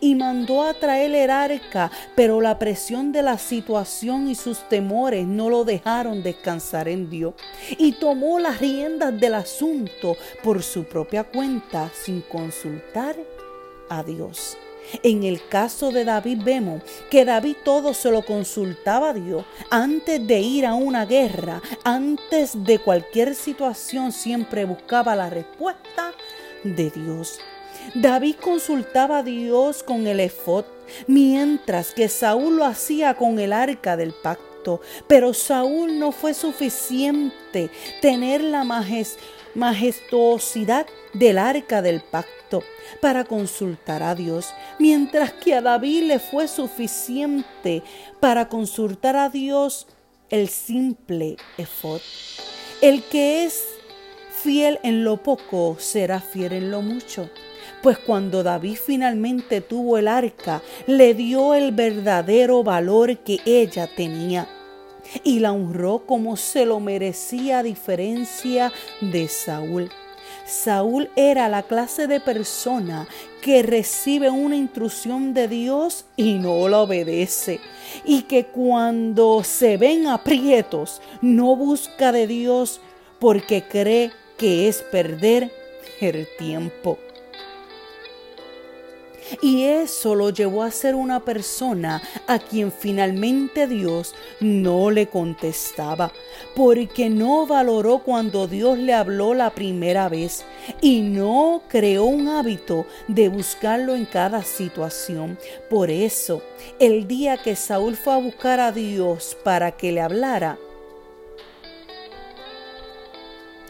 y 0.00 0.14
mandó 0.14 0.62
a 0.62 0.74
traer 0.74 1.14
el 1.14 1.30
arca, 1.30 1.90
pero 2.14 2.40
la 2.40 2.58
presión 2.58 3.12
de 3.12 3.22
la 3.22 3.38
situación 3.38 4.28
y 4.28 4.34
sus 4.34 4.68
temores 4.68 5.26
no 5.26 5.50
lo 5.50 5.64
dejaron 5.64 6.22
descansar 6.22 6.88
en 6.88 7.10
Dios. 7.10 7.34
Y 7.78 7.92
tomó 7.92 8.38
las 8.38 8.60
riendas 8.60 9.18
del 9.18 9.34
asunto 9.34 10.16
por 10.42 10.62
su 10.62 10.84
propia 10.84 11.24
cuenta 11.24 11.90
sin 11.94 12.20
consultar 12.22 13.16
a 13.88 14.02
Dios. 14.02 14.56
En 15.02 15.22
el 15.24 15.46
caso 15.46 15.90
de 15.90 16.04
David 16.04 16.40
vemos 16.42 16.82
que 17.10 17.24
David 17.24 17.56
todo 17.64 17.94
se 17.94 18.10
lo 18.10 18.22
consultaba 18.22 19.10
a 19.10 19.12
Dios 19.12 19.44
antes 19.70 20.26
de 20.26 20.40
ir 20.40 20.66
a 20.66 20.74
una 20.74 21.06
guerra, 21.06 21.62
antes 21.84 22.64
de 22.64 22.78
cualquier 22.78 23.34
situación 23.34 24.12
siempre 24.12 24.64
buscaba 24.64 25.14
la 25.14 25.30
respuesta 25.30 26.12
de 26.64 26.90
Dios. 26.90 27.38
David 27.94 28.36
consultaba 28.40 29.18
a 29.18 29.22
Dios 29.22 29.82
con 29.82 30.06
el 30.06 30.20
efod, 30.20 30.64
mientras 31.06 31.92
que 31.92 32.08
Saúl 32.08 32.56
lo 32.56 32.64
hacía 32.64 33.14
con 33.14 33.38
el 33.38 33.52
arca 33.52 33.96
del 33.96 34.12
pacto. 34.12 34.80
Pero 35.06 35.34
Saúl 35.34 35.98
no 35.98 36.12
fue 36.12 36.34
suficiente 36.34 37.70
tener 38.02 38.42
la 38.42 38.64
majestuosidad 39.54 40.86
del 41.14 41.38
arca 41.38 41.82
del 41.82 42.00
pacto 42.00 42.62
para 43.00 43.24
consultar 43.24 44.02
a 44.02 44.14
Dios, 44.14 44.52
mientras 44.78 45.32
que 45.32 45.54
a 45.54 45.62
David 45.62 46.02
le 46.04 46.18
fue 46.18 46.46
suficiente 46.48 47.82
para 48.20 48.48
consultar 48.48 49.16
a 49.16 49.28
Dios 49.30 49.86
el 50.28 50.48
simple 50.48 51.36
efod. 51.56 52.00
El 52.82 53.02
que 53.04 53.44
es 53.44 53.64
fiel 54.42 54.78
en 54.82 55.04
lo 55.04 55.22
poco 55.22 55.76
será 55.78 56.20
fiel 56.20 56.52
en 56.52 56.70
lo 56.70 56.82
mucho. 56.82 57.30
Pues 57.82 57.98
cuando 57.98 58.42
David 58.42 58.76
finalmente 58.76 59.62
tuvo 59.62 59.96
el 59.96 60.06
arca, 60.06 60.62
le 60.86 61.14
dio 61.14 61.54
el 61.54 61.72
verdadero 61.72 62.62
valor 62.62 63.18
que 63.18 63.40
ella 63.46 63.88
tenía 63.96 64.46
y 65.24 65.40
la 65.40 65.52
honró 65.52 66.04
como 66.06 66.36
se 66.36 66.66
lo 66.66 66.78
merecía 66.78 67.60
a 67.60 67.62
diferencia 67.62 68.72
de 69.00 69.28
Saúl. 69.28 69.90
Saúl 70.44 71.08
era 71.16 71.48
la 71.48 71.62
clase 71.62 72.06
de 72.06 72.20
persona 72.20 73.08
que 73.40 73.62
recibe 73.62 74.30
una 74.30 74.56
intrusión 74.56 75.32
de 75.32 75.48
Dios 75.48 76.04
y 76.16 76.34
no 76.34 76.68
la 76.68 76.80
obedece. 76.80 77.60
Y 78.04 78.22
que 78.22 78.46
cuando 78.46 79.42
se 79.42 79.76
ven 79.76 80.06
aprietos 80.06 81.00
no 81.22 81.56
busca 81.56 82.12
de 82.12 82.26
Dios 82.26 82.80
porque 83.18 83.62
cree 83.62 84.10
que 84.36 84.68
es 84.68 84.82
perder 84.82 85.50
el 86.00 86.26
tiempo. 86.38 86.98
Y 89.42 89.64
eso 89.64 90.14
lo 90.14 90.30
llevó 90.30 90.62
a 90.62 90.70
ser 90.70 90.94
una 90.94 91.20
persona 91.24 92.02
a 92.26 92.38
quien 92.38 92.72
finalmente 92.72 93.66
Dios 93.66 94.14
no 94.40 94.90
le 94.90 95.08
contestaba, 95.08 96.12
porque 96.54 97.10
no 97.10 97.46
valoró 97.46 98.00
cuando 98.00 98.46
Dios 98.46 98.78
le 98.78 98.94
habló 98.94 99.34
la 99.34 99.50
primera 99.50 100.08
vez 100.08 100.44
y 100.80 101.02
no 101.02 101.62
creó 101.68 102.04
un 102.04 102.28
hábito 102.28 102.86
de 103.08 103.28
buscarlo 103.28 103.94
en 103.94 104.06
cada 104.06 104.42
situación. 104.42 105.38
Por 105.68 105.90
eso, 105.90 106.42
el 106.78 107.06
día 107.06 107.36
que 107.36 107.56
Saúl 107.56 107.96
fue 107.96 108.14
a 108.14 108.18
buscar 108.18 108.60
a 108.60 108.72
Dios 108.72 109.36
para 109.42 109.72
que 109.72 109.92
le 109.92 110.00
hablara, 110.00 110.58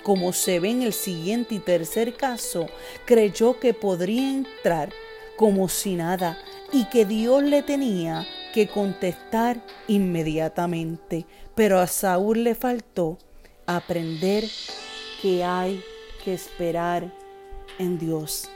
como 0.02 0.32
se 0.32 0.60
ve 0.60 0.70
en 0.70 0.82
el 0.82 0.92
siguiente 0.92 1.54
y 1.54 1.58
tercer 1.58 2.14
caso, 2.14 2.66
creyó 3.04 3.60
que 3.60 3.74
podría 3.74 4.30
entrar 4.30 4.90
como 5.40 5.70
si 5.70 5.94
nada 5.94 6.36
y 6.70 6.84
que 6.90 7.06
Dios 7.06 7.42
le 7.42 7.62
tenía 7.62 8.26
que 8.52 8.68
contestar 8.68 9.64
inmediatamente. 9.88 11.24
Pero 11.54 11.80
a 11.80 11.86
Saúl 11.86 12.44
le 12.44 12.54
faltó 12.54 13.16
aprender 13.64 14.44
que 15.22 15.42
hay 15.42 15.82
que 16.22 16.34
esperar 16.34 17.10
en 17.78 17.98
Dios. 17.98 18.50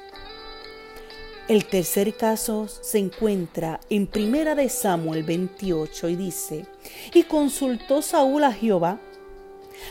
El 1.48 1.64
tercer 1.64 2.14
caso 2.18 2.68
se 2.68 2.98
encuentra 2.98 3.80
en 3.88 4.06
Primera 4.06 4.54
de 4.54 4.68
Samuel 4.68 5.22
28 5.22 6.10
y 6.10 6.16
dice, 6.16 6.66
y 7.14 7.22
consultó 7.22 8.02
Saúl 8.02 8.44
a 8.44 8.52
Jehová 8.52 9.00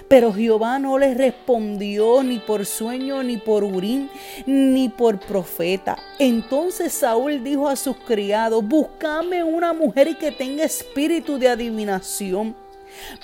pero 0.07 0.33
Jehová 0.33 0.79
no 0.79 0.97
le 0.97 1.13
respondió 1.13 2.23
ni 2.23 2.39
por 2.39 2.65
sueño, 2.65 3.23
ni 3.23 3.37
por 3.37 3.63
urín, 3.63 4.09
ni 4.45 4.89
por 4.89 5.19
profeta. 5.19 5.97
Entonces 6.19 6.93
Saúl 6.93 7.43
dijo 7.43 7.67
a 7.67 7.75
sus 7.75 7.97
criados, 7.97 8.65
buscame 8.67 9.43
una 9.43 9.73
mujer 9.73 10.17
que 10.17 10.31
tenga 10.31 10.63
espíritu 10.63 11.37
de 11.37 11.49
adivinación 11.49 12.55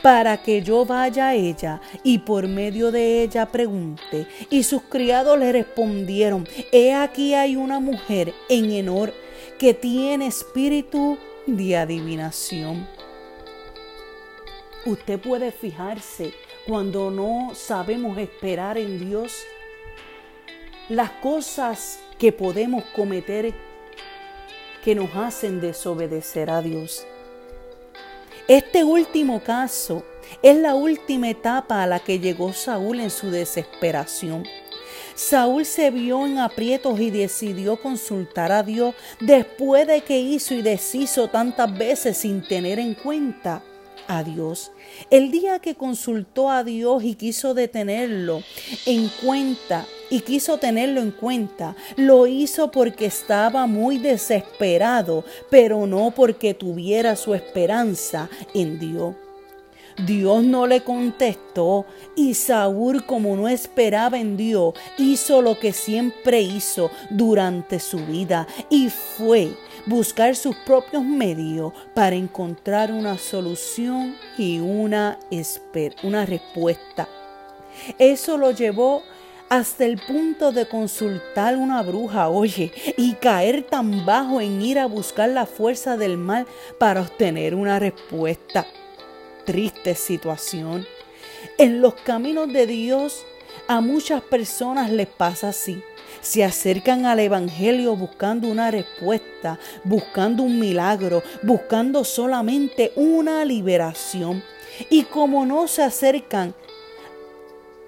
para 0.02 0.42
que 0.42 0.62
yo 0.62 0.86
vaya 0.86 1.30
a 1.30 1.36
ella 1.36 1.82
y 2.04 2.20
por 2.20 2.48
medio 2.48 2.92
de 2.92 3.24
ella 3.24 3.46
pregunte. 3.46 4.28
Y 4.50 4.64
sus 4.64 4.82
criados 4.84 5.38
le 5.38 5.52
respondieron, 5.52 6.48
he 6.72 6.94
aquí 6.94 7.34
hay 7.34 7.56
una 7.56 7.80
mujer 7.80 8.34
en 8.50 8.72
Enor 8.72 9.14
que 9.58 9.74
tiene 9.74 10.28
espíritu 10.28 11.18
de 11.46 11.78
adivinación. 11.78 12.88
Usted 14.86 15.20
puede 15.20 15.52
fijarse 15.52 16.34
cuando 16.70 17.10
no 17.10 17.56
sabemos 17.56 18.20
esperar 18.20 18.78
en 18.78 19.00
Dios, 19.00 19.34
las 20.88 21.10
cosas 21.10 22.00
que 22.20 22.32
podemos 22.32 22.84
cometer 22.96 23.56
que 24.84 24.94
nos 24.94 25.10
hacen 25.16 25.62
desobedecer 25.62 26.52
a 26.52 26.62
Dios. 26.62 27.08
Este 28.48 28.84
último 28.84 29.42
caso 29.42 30.06
es 30.44 30.58
la 30.58 30.76
última 30.76 31.32
etapa 31.32 31.82
a 31.82 31.88
la 31.88 32.02
que 32.02 32.20
llegó 32.20 32.54
Saúl 32.54 33.00
en 33.00 33.10
su 33.10 33.32
desesperación. 33.32 34.44
Saúl 35.16 35.66
se 35.66 35.90
vio 35.90 36.28
en 36.28 36.38
aprietos 36.38 37.00
y 37.00 37.10
decidió 37.10 37.82
consultar 37.82 38.52
a 38.52 38.62
Dios 38.62 38.94
después 39.20 39.88
de 39.88 40.02
que 40.02 40.20
hizo 40.20 40.54
y 40.54 40.62
deshizo 40.62 41.30
tantas 41.30 41.76
veces 41.76 42.18
sin 42.18 42.48
tener 42.48 42.78
en 42.78 42.94
cuenta 42.94 43.64
a 44.10 44.24
Dios. 44.24 44.72
El 45.10 45.32
día 45.32 45.60
que 45.60 45.76
consultó 45.76 46.50
a 46.50 46.66
Dios 46.66 47.04
y 47.04 47.16
quiso 47.16 47.54
detenerlo 47.54 48.42
en 48.86 49.10
cuenta 49.24 49.86
y 50.10 50.22
quiso 50.22 50.58
tenerlo 50.58 51.00
en 51.00 51.12
cuenta, 51.12 51.76
lo 51.96 52.26
hizo 52.26 52.72
porque 52.72 53.06
estaba 53.06 53.68
muy 53.68 54.00
desesperado, 54.00 55.24
pero 55.52 55.86
no 55.86 56.12
porque 56.12 56.56
tuviera 56.56 57.16
su 57.16 57.36
esperanza 57.36 58.28
en 58.56 58.80
Dios. 58.80 59.16
Dios 60.06 60.44
no 60.44 60.66
le 60.66 60.82
contestó 60.82 61.86
y 62.16 62.34
Saúl, 62.34 63.06
como 63.06 63.36
no 63.36 63.48
esperaba 63.48 64.20
en 64.20 64.38
Dios, 64.38 64.74
hizo 64.98 65.42
lo 65.42 65.60
que 65.60 65.74
siempre 65.74 66.42
hizo 66.42 66.90
durante 67.10 67.80
su 67.80 67.98
vida 68.06 68.48
y 68.70 68.90
fue 68.90 69.52
buscar 69.90 70.36
sus 70.36 70.56
propios 70.56 71.04
medios 71.04 71.74
para 71.96 72.16
encontrar 72.16 72.92
una 72.92 73.18
solución 73.18 74.16
y 74.38 74.60
una, 74.60 75.18
una 76.04 76.26
respuesta. 76.28 77.10
Eso 77.98 78.38
lo 78.38 78.52
llevó 78.52 79.02
hasta 79.50 79.86
el 79.86 79.98
punto 79.98 80.52
de 80.52 80.68
consultar 80.68 81.58
una 81.58 81.82
bruja, 81.82 82.30
oye, 82.30 82.72
y 82.98 83.14
caer 83.14 83.64
tan 83.64 84.06
bajo 84.06 84.42
en 84.42 84.62
ir 84.62 84.78
a 84.78 84.86
buscar 84.86 85.30
la 85.30 85.48
fuerza 85.48 85.98
del 85.98 86.18
mal 86.18 86.46
para 86.78 87.02
obtener 87.02 87.56
una 87.56 87.80
respuesta. 87.80 88.68
triste 89.46 89.96
situación. 89.96 90.86
En 91.58 91.82
los 91.82 91.96
caminos 91.96 92.54
de 92.54 92.68
Dios 92.68 93.26
a 93.68 93.82
muchas 93.82 94.22
personas 94.22 94.92
les 94.92 95.08
pasa 95.08 95.50
así. 95.50 95.82
Se 96.22 96.44
acercan 96.44 97.06
al 97.06 97.20
Evangelio 97.20 97.96
buscando 97.96 98.48
una 98.48 98.72
respuesta, 98.72 99.60
buscando 99.84 100.44
un 100.44 100.60
milagro, 100.60 101.24
buscando 101.44 102.04
solamente 102.04 102.92
una 102.96 103.46
liberación. 103.46 104.44
Y 104.90 105.04
como 105.04 105.46
no 105.46 105.68
se 105.68 105.84
acercan 105.84 106.54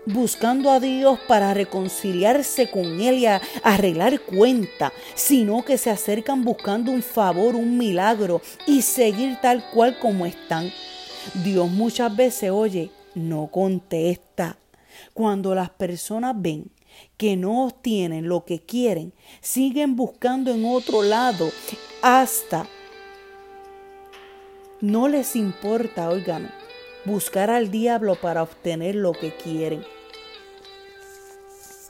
buscando 0.06 0.72
a 0.72 0.80
Dios 0.80 1.20
para 1.28 1.54
reconciliarse 1.54 2.72
con 2.72 3.00
Él 3.00 3.20
y 3.20 3.26
arreglar 3.64 4.20
cuenta, 4.22 4.92
sino 5.14 5.64
que 5.64 5.78
se 5.78 5.90
acercan 5.90 6.44
buscando 6.44 6.92
un 6.92 7.04
favor, 7.04 7.56
un 7.56 7.78
milagro 7.78 8.42
y 8.66 8.82
seguir 8.82 9.38
tal 9.42 9.70
cual 9.72 10.00
como 10.00 10.26
están. 10.26 10.72
Dios 11.44 11.70
muchas 11.70 12.16
veces, 12.16 12.50
oye, 12.52 12.92
no 13.14 13.48
contesta. 13.48 14.58
Cuando 15.14 15.56
las 15.56 15.70
personas 15.70 16.34
ven 16.38 16.70
que 17.18 17.36
no 17.38 17.66
obtienen 17.66 18.28
lo 18.28 18.46
que 18.46 18.62
quieren, 18.62 19.14
siguen 19.42 19.96
buscando 19.96 20.52
en 20.52 20.66
otro 20.66 21.04
lado 21.04 21.52
hasta 22.02 22.68
no 24.82 25.08
les 25.08 25.36
importa, 25.36 26.10
oigan, 26.10 26.52
buscar 27.06 27.52
al 27.52 27.70
diablo 27.70 28.16
para 28.16 28.42
obtener 28.42 28.96
lo 28.96 29.12
que 29.12 29.32
quieren. 29.32 29.86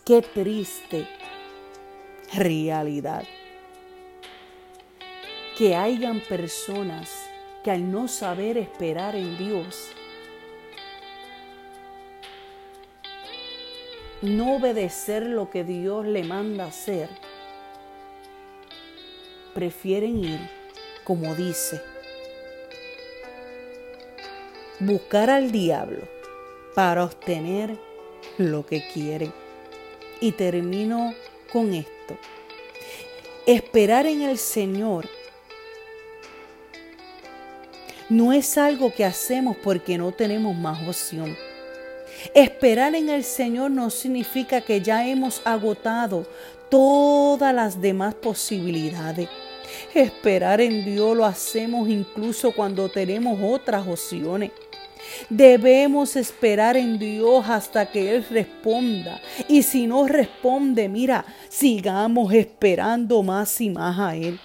Qué 0.04 0.22
triste 0.22 1.08
realidad. 2.34 3.24
Que 5.58 5.78
hayan 5.78 6.20
personas 6.20 7.10
que 7.64 7.72
al 7.72 7.90
no 7.90 8.10
saber 8.10 8.58
esperar 8.58 9.16
en 9.16 9.38
Dios, 9.38 9.88
no 14.22 14.56
obedecer 14.56 15.24
lo 15.24 15.50
que 15.50 15.64
Dios 15.64 16.06
le 16.06 16.24
manda 16.24 16.66
hacer, 16.66 17.10
prefieren 19.54 20.24
ir 20.24 20.40
como 21.04 21.36
dice 21.36 21.82
buscar 24.82 25.30
al 25.30 25.52
diablo 25.52 26.08
para 26.74 27.04
obtener 27.04 27.78
lo 28.38 28.66
que 28.66 28.88
quieren. 28.94 29.32
Y 30.20 30.34
termino 30.34 31.14
con 31.52 31.74
esto. 31.74 32.18
Esperar 33.46 34.06
en 34.06 34.22
el 34.22 34.38
Señor 34.38 35.08
no 38.10 38.34
es 38.34 38.58
algo 38.58 38.94
que 38.94 39.06
hacemos 39.06 39.58
porque 39.58 39.98
no 39.98 40.12
tenemos 40.12 40.56
más 40.56 40.88
opción. 40.88 41.36
Esperar 42.34 42.96
en 42.96 43.10
el 43.10 43.24
Señor 43.24 43.72
no 43.72 43.90
significa 43.90 44.62
que 44.62 44.82
ya 44.82 45.08
hemos 45.08 45.42
agotado 45.46 46.26
todas 46.70 47.54
las 47.54 47.82
demás 47.82 48.16
posibilidades. 48.16 49.30
Esperar 49.94 50.62
en 50.62 50.86
Dios 50.86 51.16
lo 51.16 51.26
hacemos 51.26 51.90
incluso 51.90 52.52
cuando 52.52 52.90
tenemos 52.90 53.40
otras 53.42 53.88
opciones. 53.88 54.52
Debemos 55.30 56.16
esperar 56.16 56.78
en 56.78 57.00
Dios 57.00 57.46
hasta 57.48 57.86
que 57.92 58.16
Él 58.16 58.26
responda. 58.30 59.20
Y 59.48 59.64
si 59.64 59.88
no 59.88 60.08
responde, 60.08 60.88
mira, 60.88 61.26
sigamos 61.50 62.34
esperando 62.34 63.24
más 63.24 63.60
y 63.62 63.70
más 63.70 64.00
a 64.00 64.16
Él. 64.16 64.40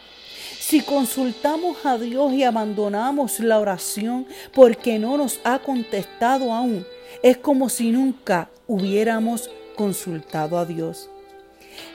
Si 0.58 0.80
consultamos 0.80 1.84
a 1.84 1.96
Dios 1.98 2.32
y 2.32 2.42
abandonamos 2.42 3.38
la 3.38 3.60
oración 3.60 4.26
porque 4.52 4.98
no 4.98 5.16
nos 5.16 5.38
ha 5.44 5.60
contestado 5.60 6.52
aún, 6.52 6.84
es 7.26 7.38
como 7.38 7.68
si 7.68 7.90
nunca 7.90 8.50
hubiéramos 8.68 9.50
consultado 9.74 10.58
a 10.58 10.64
Dios. 10.64 11.10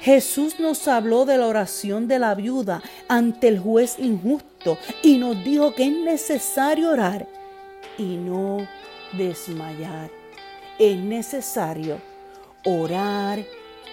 Jesús 0.02 0.60
nos 0.60 0.90
habló 0.90 1.24
de 1.24 1.38
la 1.38 1.48
oración 1.48 2.10
de 2.10 2.20
la 2.20 2.36
viuda 2.36 2.84
ante 3.08 3.48
el 3.48 3.58
juez 3.58 3.96
injusto 3.98 4.78
y 5.02 5.20
nos 5.20 5.42
dijo 5.42 5.74
que 5.74 5.86
es 5.86 5.94
necesario 5.94 6.90
orar 6.90 7.30
y 7.98 8.18
no 8.18 8.68
desmayar. 9.14 10.12
Es 10.78 10.98
necesario 10.98 12.02
orar 12.66 13.40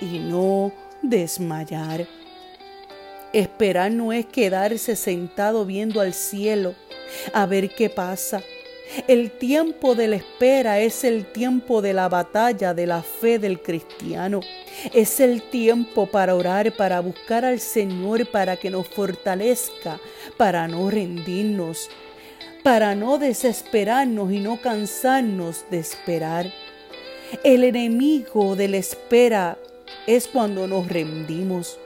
y 0.01 0.19
no 0.19 0.73
desmayar. 1.03 2.05
Esperar 3.33 3.93
no 3.93 4.13
es 4.13 4.27
quedarse 4.27 4.97
sentado 4.97 5.65
viendo 5.65 6.01
al 6.01 6.15
cielo 6.15 6.75
a 7.33 7.47
ver 7.47 7.73
qué 7.77 7.89
pasa. 7.89 8.43
El 9.07 9.31
tiempo 9.31 9.95
de 9.95 10.09
la 10.09 10.17
espera 10.17 10.81
es 10.81 11.05
el 11.05 11.27
tiempo 11.27 11.83
de 11.83 11.93
la 11.93 12.09
batalla 12.09 12.73
de 12.73 12.87
la 12.87 13.03
fe 13.03 13.39
del 13.39 13.61
cristiano. 13.61 14.41
Es 14.95 15.21
el 15.21 15.43
tiempo 15.43 16.07
para 16.07 16.35
orar, 16.35 16.75
para 16.75 17.01
buscar 17.01 17.45
al 17.45 17.61
Señor, 17.61 18.31
para 18.31 18.57
que 18.57 18.71
nos 18.71 18.89
fortalezca, 18.89 20.01
para 20.37 20.67
no 20.69 20.89
rendirnos, 20.89 21.91
para 22.63 22.95
no 22.95 23.19
desesperarnos 23.19 24.33
y 24.33 24.41
no 24.41 24.61
cansarnos 24.61 25.65
de 25.71 25.79
esperar. 25.79 26.53
El 27.45 27.65
enemigo 27.65 28.57
de 28.57 28.69
la 28.69 28.79
espera 28.79 29.59
es 30.07 30.27
cuando 30.27 30.67
nos 30.67 30.89
rendimos. 30.89 31.79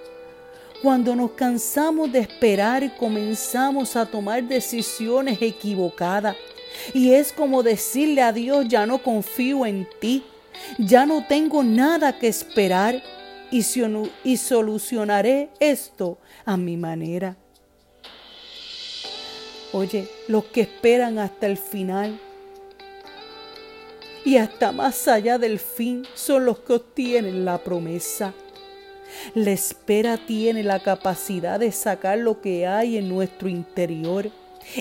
Cuando 0.82 1.16
nos 1.16 1.32
cansamos 1.32 2.12
de 2.12 2.20
esperar 2.20 2.96
comenzamos 2.96 3.96
a 3.96 4.06
tomar 4.06 4.42
decisiones 4.44 5.40
equivocadas. 5.40 6.36
Y 6.94 7.12
es 7.12 7.32
como 7.32 7.62
decirle 7.62 8.22
a 8.22 8.32
Dios, 8.32 8.66
ya 8.68 8.86
no 8.86 9.02
confío 9.02 9.66
en 9.66 9.88
ti, 10.00 10.24
ya 10.78 11.06
no 11.06 11.26
tengo 11.26 11.62
nada 11.62 12.18
que 12.18 12.28
esperar 12.28 13.02
y, 13.50 14.36
solucionaré 14.36 15.50
esto 15.60 16.18
a 16.44 16.56
mi 16.56 16.76
manera. 16.76 17.36
Oye, 19.72 20.08
los 20.28 20.44
que 20.46 20.62
esperan 20.62 21.18
hasta 21.18 21.46
el 21.46 21.56
final 21.56 22.18
y 24.24 24.36
hasta 24.36 24.72
más 24.72 25.08
allá 25.08 25.38
del 25.38 25.58
fin 25.58 26.06
son 26.14 26.44
los 26.44 26.60
que 26.60 26.74
obtienen 26.74 27.44
la 27.44 27.58
promesa. 27.58 28.34
La 29.34 29.50
espera 29.50 30.16
tiene 30.16 30.62
la 30.62 30.80
capacidad 30.80 31.60
de 31.60 31.72
sacar 31.72 32.18
lo 32.18 32.40
que 32.40 32.66
hay 32.66 32.96
en 32.96 33.08
nuestro 33.08 33.48
interior. 33.48 34.30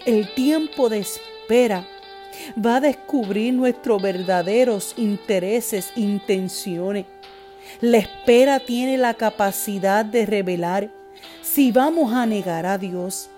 El 0.05 0.33
tiempo 0.33 0.89
de 0.89 0.99
espera 0.99 1.40
va 1.51 2.77
a 2.77 2.81
descubrir 2.81 3.53
nuestros 3.53 4.01
verdaderos 4.01 4.93
intereses, 4.97 5.91
intenciones. 5.95 7.05
La 7.79 7.97
espera 7.97 8.59
tiene 8.59 8.97
la 8.97 9.13
capacidad 9.13 10.05
de 10.05 10.25
revelar 10.25 10.89
si 11.41 11.71
vamos 11.71 12.13
a 12.13 12.25
negar 12.25 12.65
a 12.65 12.77
Dios 12.77 13.29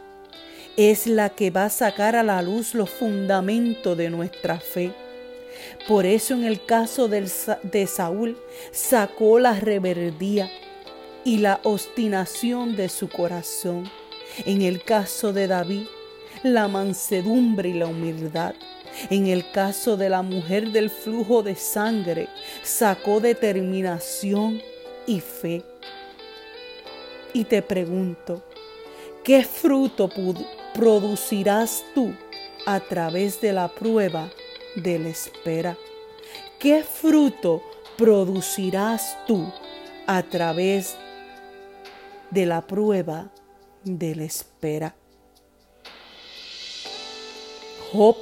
es 0.77 1.05
la 1.05 1.29
que 1.29 1.51
va 1.51 1.65
a 1.65 1.69
sacar 1.69 2.15
a 2.15 2.23
la 2.23 2.41
luz 2.41 2.73
los 2.73 2.89
fundamentos 2.89 3.95
de 3.97 4.09
nuestra 4.09 4.59
fe. 4.59 4.91
Por 5.87 6.05
eso 6.05 6.33
en 6.33 6.43
el 6.43 6.65
caso 6.65 7.07
de 7.07 7.87
Saúl 7.87 8.37
sacó 8.71 9.39
la 9.39 9.59
reverdía 9.59 10.49
y 11.23 11.37
la 11.37 11.59
obstinación 11.63 12.75
de 12.75 12.89
su 12.89 13.07
corazón. 13.07 13.89
En 14.45 14.63
el 14.63 14.83
caso 14.83 15.31
de 15.31 15.47
David, 15.47 15.85
la 16.43 16.67
mansedumbre 16.67 17.69
y 17.69 17.73
la 17.73 17.87
humildad. 17.87 18.53
En 19.09 19.27
el 19.27 19.49
caso 19.51 19.97
de 19.97 20.09
la 20.09 20.21
mujer 20.21 20.71
del 20.71 20.89
flujo 20.89 21.41
de 21.41 21.55
sangre, 21.55 22.27
sacó 22.61 23.19
determinación 23.19 24.61
y 25.07 25.19
fe. 25.19 25.63
Y 27.33 27.45
te 27.45 27.61
pregunto, 27.61 28.43
¿qué 29.23 29.43
fruto 29.43 30.09
producirás 30.73 31.83
tú 31.95 32.13
a 32.65 32.79
través 32.79 33.41
de 33.41 33.53
la 33.53 33.69
prueba 33.69 34.29
de 34.75 34.99
la 34.99 35.09
espera? 35.09 35.77
¿Qué 36.59 36.83
fruto 36.83 37.63
producirás 37.97 39.17
tú 39.25 39.51
a 40.05 40.21
través 40.21 40.95
de 42.29 42.45
la 42.45 42.61
prueba 42.61 43.31
de 43.83 44.15
la 44.15 44.23
espera? 44.25 44.95
Job 47.93 48.15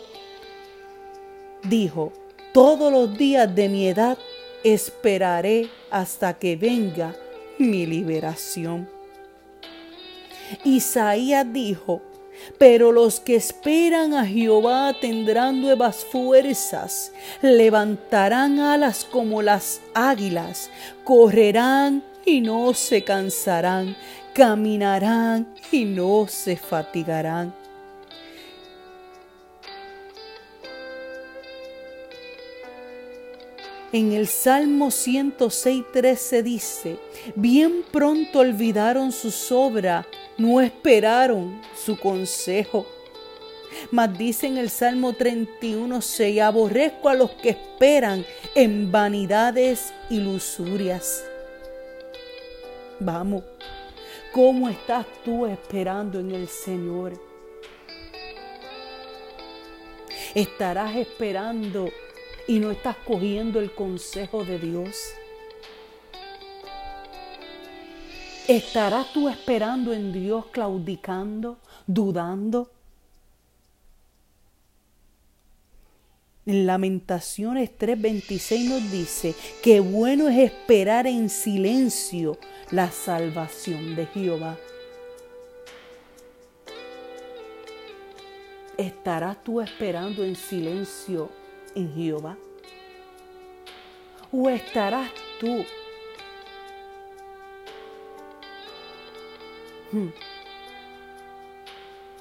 dijo, 1.64 2.12
todos 2.54 2.92
los 2.92 3.18
días 3.18 3.56
de 3.56 3.70
mi 3.70 3.88
edad 3.88 4.18
esperaré 4.66 5.70
hasta 5.90 6.34
que 6.34 6.58
venga 6.58 7.16
mi 7.58 7.86
liberación. 7.86 8.90
Isaías 10.66 11.46
dijo, 11.54 12.02
pero 12.58 12.92
los 12.92 13.22
que 13.22 13.36
esperan 13.36 14.14
a 14.14 14.26
Jehová 14.26 14.94
tendrán 15.00 15.62
nuevas 15.62 16.04
fuerzas, 16.04 17.14
levantarán 17.42 18.60
alas 18.60 19.06
como 19.10 19.42
las 19.42 19.80
águilas, 19.94 20.70
correrán 21.06 22.04
y 22.26 22.42
no 22.42 22.74
se 22.74 23.06
cansarán, 23.06 23.96
caminarán 24.34 25.48
y 25.72 25.86
no 25.86 26.28
se 26.28 26.58
fatigarán. 26.58 27.61
En 33.94 34.14
el 34.14 34.28
Salmo 34.28 34.88
106.13 34.88 36.44
dice, 36.44 36.98
bien 37.36 37.84
pronto 37.92 38.40
olvidaron 38.40 39.12
sus 39.12 39.52
obras, 39.52 40.06
no 40.38 40.62
esperaron 40.62 41.62
su 41.76 42.00
consejo. 42.00 42.86
Mas 43.92 44.18
dice 44.18 44.48
en 44.48 44.58
el 44.58 44.70
Salmo 44.70 45.12
31.6, 45.12 46.42
aborrezco 46.42 47.10
a 47.10 47.16
los 47.16 47.32
que 47.32 47.50
esperan 47.50 48.26
en 48.56 48.90
vanidades 48.90 49.94
y 50.10 50.22
lusurias. 50.22 51.26
Vamos, 52.98 53.44
¿cómo 54.32 54.70
estás 54.70 55.06
tú 55.26 55.46
esperando 55.48 56.22
en 56.22 56.32
el 56.32 56.48
Señor? 56.48 57.20
¿Estarás 60.34 60.96
esperando 60.96 61.90
y 62.48 62.60
no 62.60 62.72
estás 62.72 62.98
cogiendo 62.98 63.60
el 63.60 63.74
consejo 63.74 64.44
de 64.44 64.60
Dios? 64.60 65.14
¿Estarás 68.48 69.14
tú 69.14 69.30
esperando 69.30 69.94
en 69.94 70.12
Dios, 70.12 70.48
claudicando, 70.48 71.60
dudando? 71.88 72.70
En 76.46 76.66
Lamentaciones 76.66 77.70
3:26 77.78 78.68
nos 78.68 78.92
dice 78.92 79.36
que 79.62 79.80
bueno 79.80 80.28
es 80.28 80.40
esperar 80.40 81.06
en 81.06 81.30
silencio 81.30 82.38
la 82.72 82.92
salvación 82.92 83.96
de 83.96 84.08
Jehová. 84.08 84.58
¿Estarás 88.78 89.44
tú 89.44 89.62
esperando 89.62 90.24
en 90.24 90.36
silencio 90.36 91.30
en 91.76 91.94
Jehová? 91.96 92.38
¿O 94.32 94.50
estarás 94.50 95.12
tú 95.40 95.66
hmm. 99.92 100.10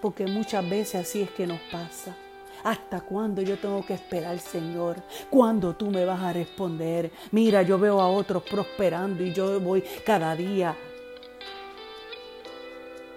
Porque 0.01 0.27
muchas 0.27 0.69
veces 0.69 0.95
así 0.97 1.23
es 1.23 1.31
que 1.31 1.47
nos 1.47 1.61
pasa. 1.71 2.17
¿Hasta 2.63 3.01
cuándo 3.01 3.43
yo 3.43 3.59
tengo 3.59 3.85
que 3.85 3.95
esperar, 3.95 4.39
Señor? 4.39 4.97
¿Cuándo 5.31 5.75
tú 5.75 5.91
me 5.91 6.05
vas 6.05 6.21
a 6.21 6.33
responder? 6.33 7.11
Mira, 7.31 7.63
yo 7.63 7.79
veo 7.79 8.01
a 8.01 8.09
otros 8.09 8.43
prosperando 8.43 9.23
y 9.25 9.33
yo 9.33 9.61
voy 9.61 9.83
cada 10.05 10.35
día 10.37 10.77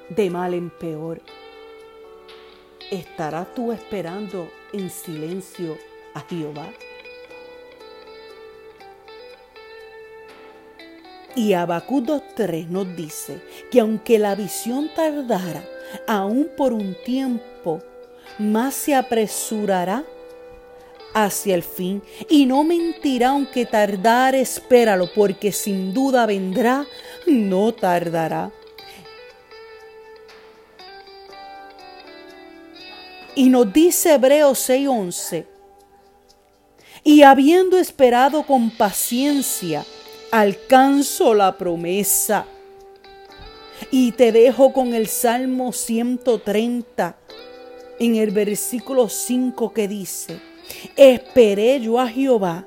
de 0.09 0.29
mal 0.29 0.53
en 0.53 0.69
peor. 0.69 1.21
¿Estarás 2.89 3.53
tú 3.53 3.71
esperando 3.71 4.49
en 4.71 4.89
silencio 4.89 5.77
a 6.13 6.21
Jehová? 6.21 6.67
Y 11.35 11.53
Habacuc 11.53 12.05
2.3 12.05 12.67
nos 12.67 12.95
dice 12.95 13.41
que 13.71 13.79
aunque 13.79 14.19
la 14.19 14.35
visión 14.35 14.89
tardara 14.95 15.63
aún 16.07 16.49
por 16.55 16.73
un 16.73 16.95
tiempo, 17.03 17.81
más 18.37 18.75
se 18.75 18.93
apresurará 18.95 20.03
hacia 21.13 21.55
el 21.55 21.63
fin 21.63 22.01
y 22.29 22.45
no 22.45 22.63
mentirá 22.63 23.29
aunque 23.29 23.65
tardar, 23.65 24.35
espéralo, 24.35 25.09
porque 25.13 25.51
sin 25.51 25.93
duda 25.93 26.25
vendrá, 26.25 26.85
no 27.25 27.71
tardará. 27.73 28.51
Y 33.35 33.49
nos 33.49 33.73
dice 33.73 34.13
Hebreos 34.13 34.69
6:11, 34.69 35.52
y 37.03 37.23
habiendo 37.23 37.77
esperado 37.77 38.43
con 38.43 38.71
paciencia, 38.71 39.85
alcanzo 40.31 41.33
la 41.33 41.57
promesa. 41.57 42.45
Y 43.91 44.13
te 44.13 44.31
dejo 44.31 44.71
con 44.71 44.93
el 44.93 45.07
Salmo 45.07 45.73
130 45.73 47.17
en 47.99 48.15
el 48.15 48.31
versículo 48.31 49.09
5 49.09 49.73
que 49.73 49.87
dice, 49.87 50.39
esperé 50.95 51.79
yo 51.81 51.99
a 51.99 52.07
Jehová, 52.07 52.65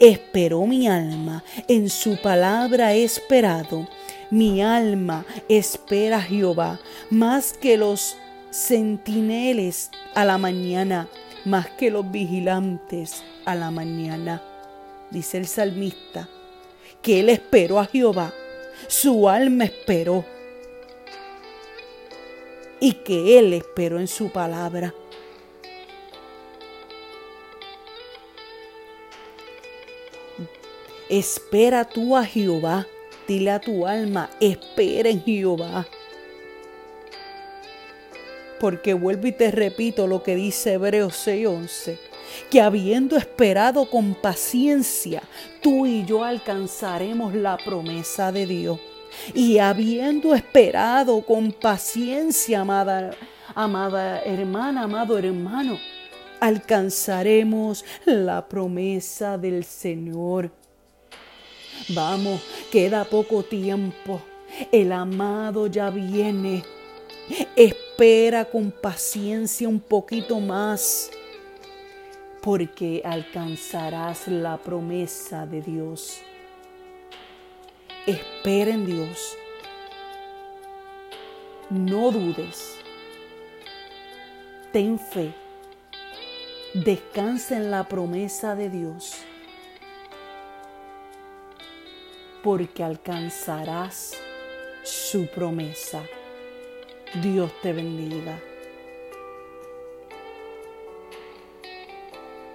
esperó 0.00 0.66
mi 0.66 0.88
alma, 0.88 1.44
en 1.68 1.88
su 1.88 2.20
palabra 2.20 2.94
he 2.94 3.04
esperado. 3.04 3.88
Mi 4.28 4.60
alma 4.60 5.24
espera 5.48 6.16
a 6.16 6.22
Jehová 6.22 6.80
más 7.10 7.52
que 7.52 7.76
los 7.76 8.16
centineles 8.50 9.90
a 10.14 10.24
la 10.24 10.36
mañana, 10.36 11.08
más 11.46 11.70
que 11.70 11.90
los 11.90 12.10
vigilantes 12.10 13.24
a 13.46 13.54
la 13.54 13.70
mañana. 13.70 14.42
Dice 15.10 15.38
el 15.38 15.46
salmista 15.46 16.28
que 17.00 17.20
él 17.20 17.30
esperó 17.30 17.80
a 17.80 17.86
Jehová, 17.86 18.34
su 18.88 19.28
alma 19.28 19.64
esperó 19.64 20.24
y 22.80 22.92
que 22.92 23.38
Él 23.38 23.52
esperó 23.52 23.98
en 23.98 24.08
su 24.08 24.30
palabra. 24.30 24.94
Espera 31.08 31.84
tú 31.84 32.16
a 32.16 32.24
Jehová, 32.24 32.86
dile 33.28 33.52
a 33.52 33.60
tu 33.60 33.86
alma, 33.86 34.28
espera 34.40 35.08
en 35.08 35.22
Jehová. 35.22 35.86
Porque 38.60 38.94
vuelvo 38.94 39.26
y 39.26 39.32
te 39.32 39.50
repito 39.50 40.06
lo 40.06 40.22
que 40.22 40.34
dice 40.34 40.74
Hebreos 40.74 41.14
6:11, 41.26 41.98
que 42.50 42.60
habiendo 42.60 43.16
esperado 43.16 43.88
con 43.90 44.14
paciencia, 44.14 45.22
tú 45.62 45.86
y 45.86 46.04
yo 46.04 46.24
alcanzaremos 46.24 47.34
la 47.34 47.56
promesa 47.58 48.32
de 48.32 48.46
Dios. 48.46 48.80
Y 49.34 49.58
habiendo 49.58 50.34
esperado 50.34 51.22
con 51.22 51.52
paciencia, 51.52 52.60
amada, 52.60 53.12
amada 53.54 54.20
hermana, 54.22 54.82
amado 54.82 55.18
hermano, 55.18 55.78
alcanzaremos 56.40 57.84
la 58.04 58.46
promesa 58.46 59.38
del 59.38 59.64
Señor. 59.64 60.50
Vamos, 61.90 62.42
queda 62.70 63.04
poco 63.04 63.42
tiempo. 63.42 64.20
El 64.72 64.92
amado 64.92 65.66
ya 65.66 65.90
viene. 65.90 66.64
Espera 67.98 68.44
con 68.44 68.72
paciencia 68.72 69.66
un 69.66 69.80
poquito 69.80 70.38
más, 70.38 71.10
porque 72.42 73.00
alcanzarás 73.02 74.28
la 74.28 74.58
promesa 74.58 75.46
de 75.46 75.62
Dios. 75.62 76.20
Espera 78.06 78.72
en 78.72 78.84
Dios. 78.84 79.34
No 81.70 82.10
dudes. 82.10 82.76
Ten 84.74 84.98
fe. 84.98 85.32
Descansa 86.74 87.56
en 87.56 87.70
la 87.70 87.88
promesa 87.88 88.54
de 88.54 88.68
Dios. 88.68 89.14
Porque 92.42 92.84
alcanzarás 92.84 94.12
su 94.82 95.26
promesa. 95.28 96.02
Dios 97.22 97.50
te 97.62 97.72
bendiga. 97.72 98.38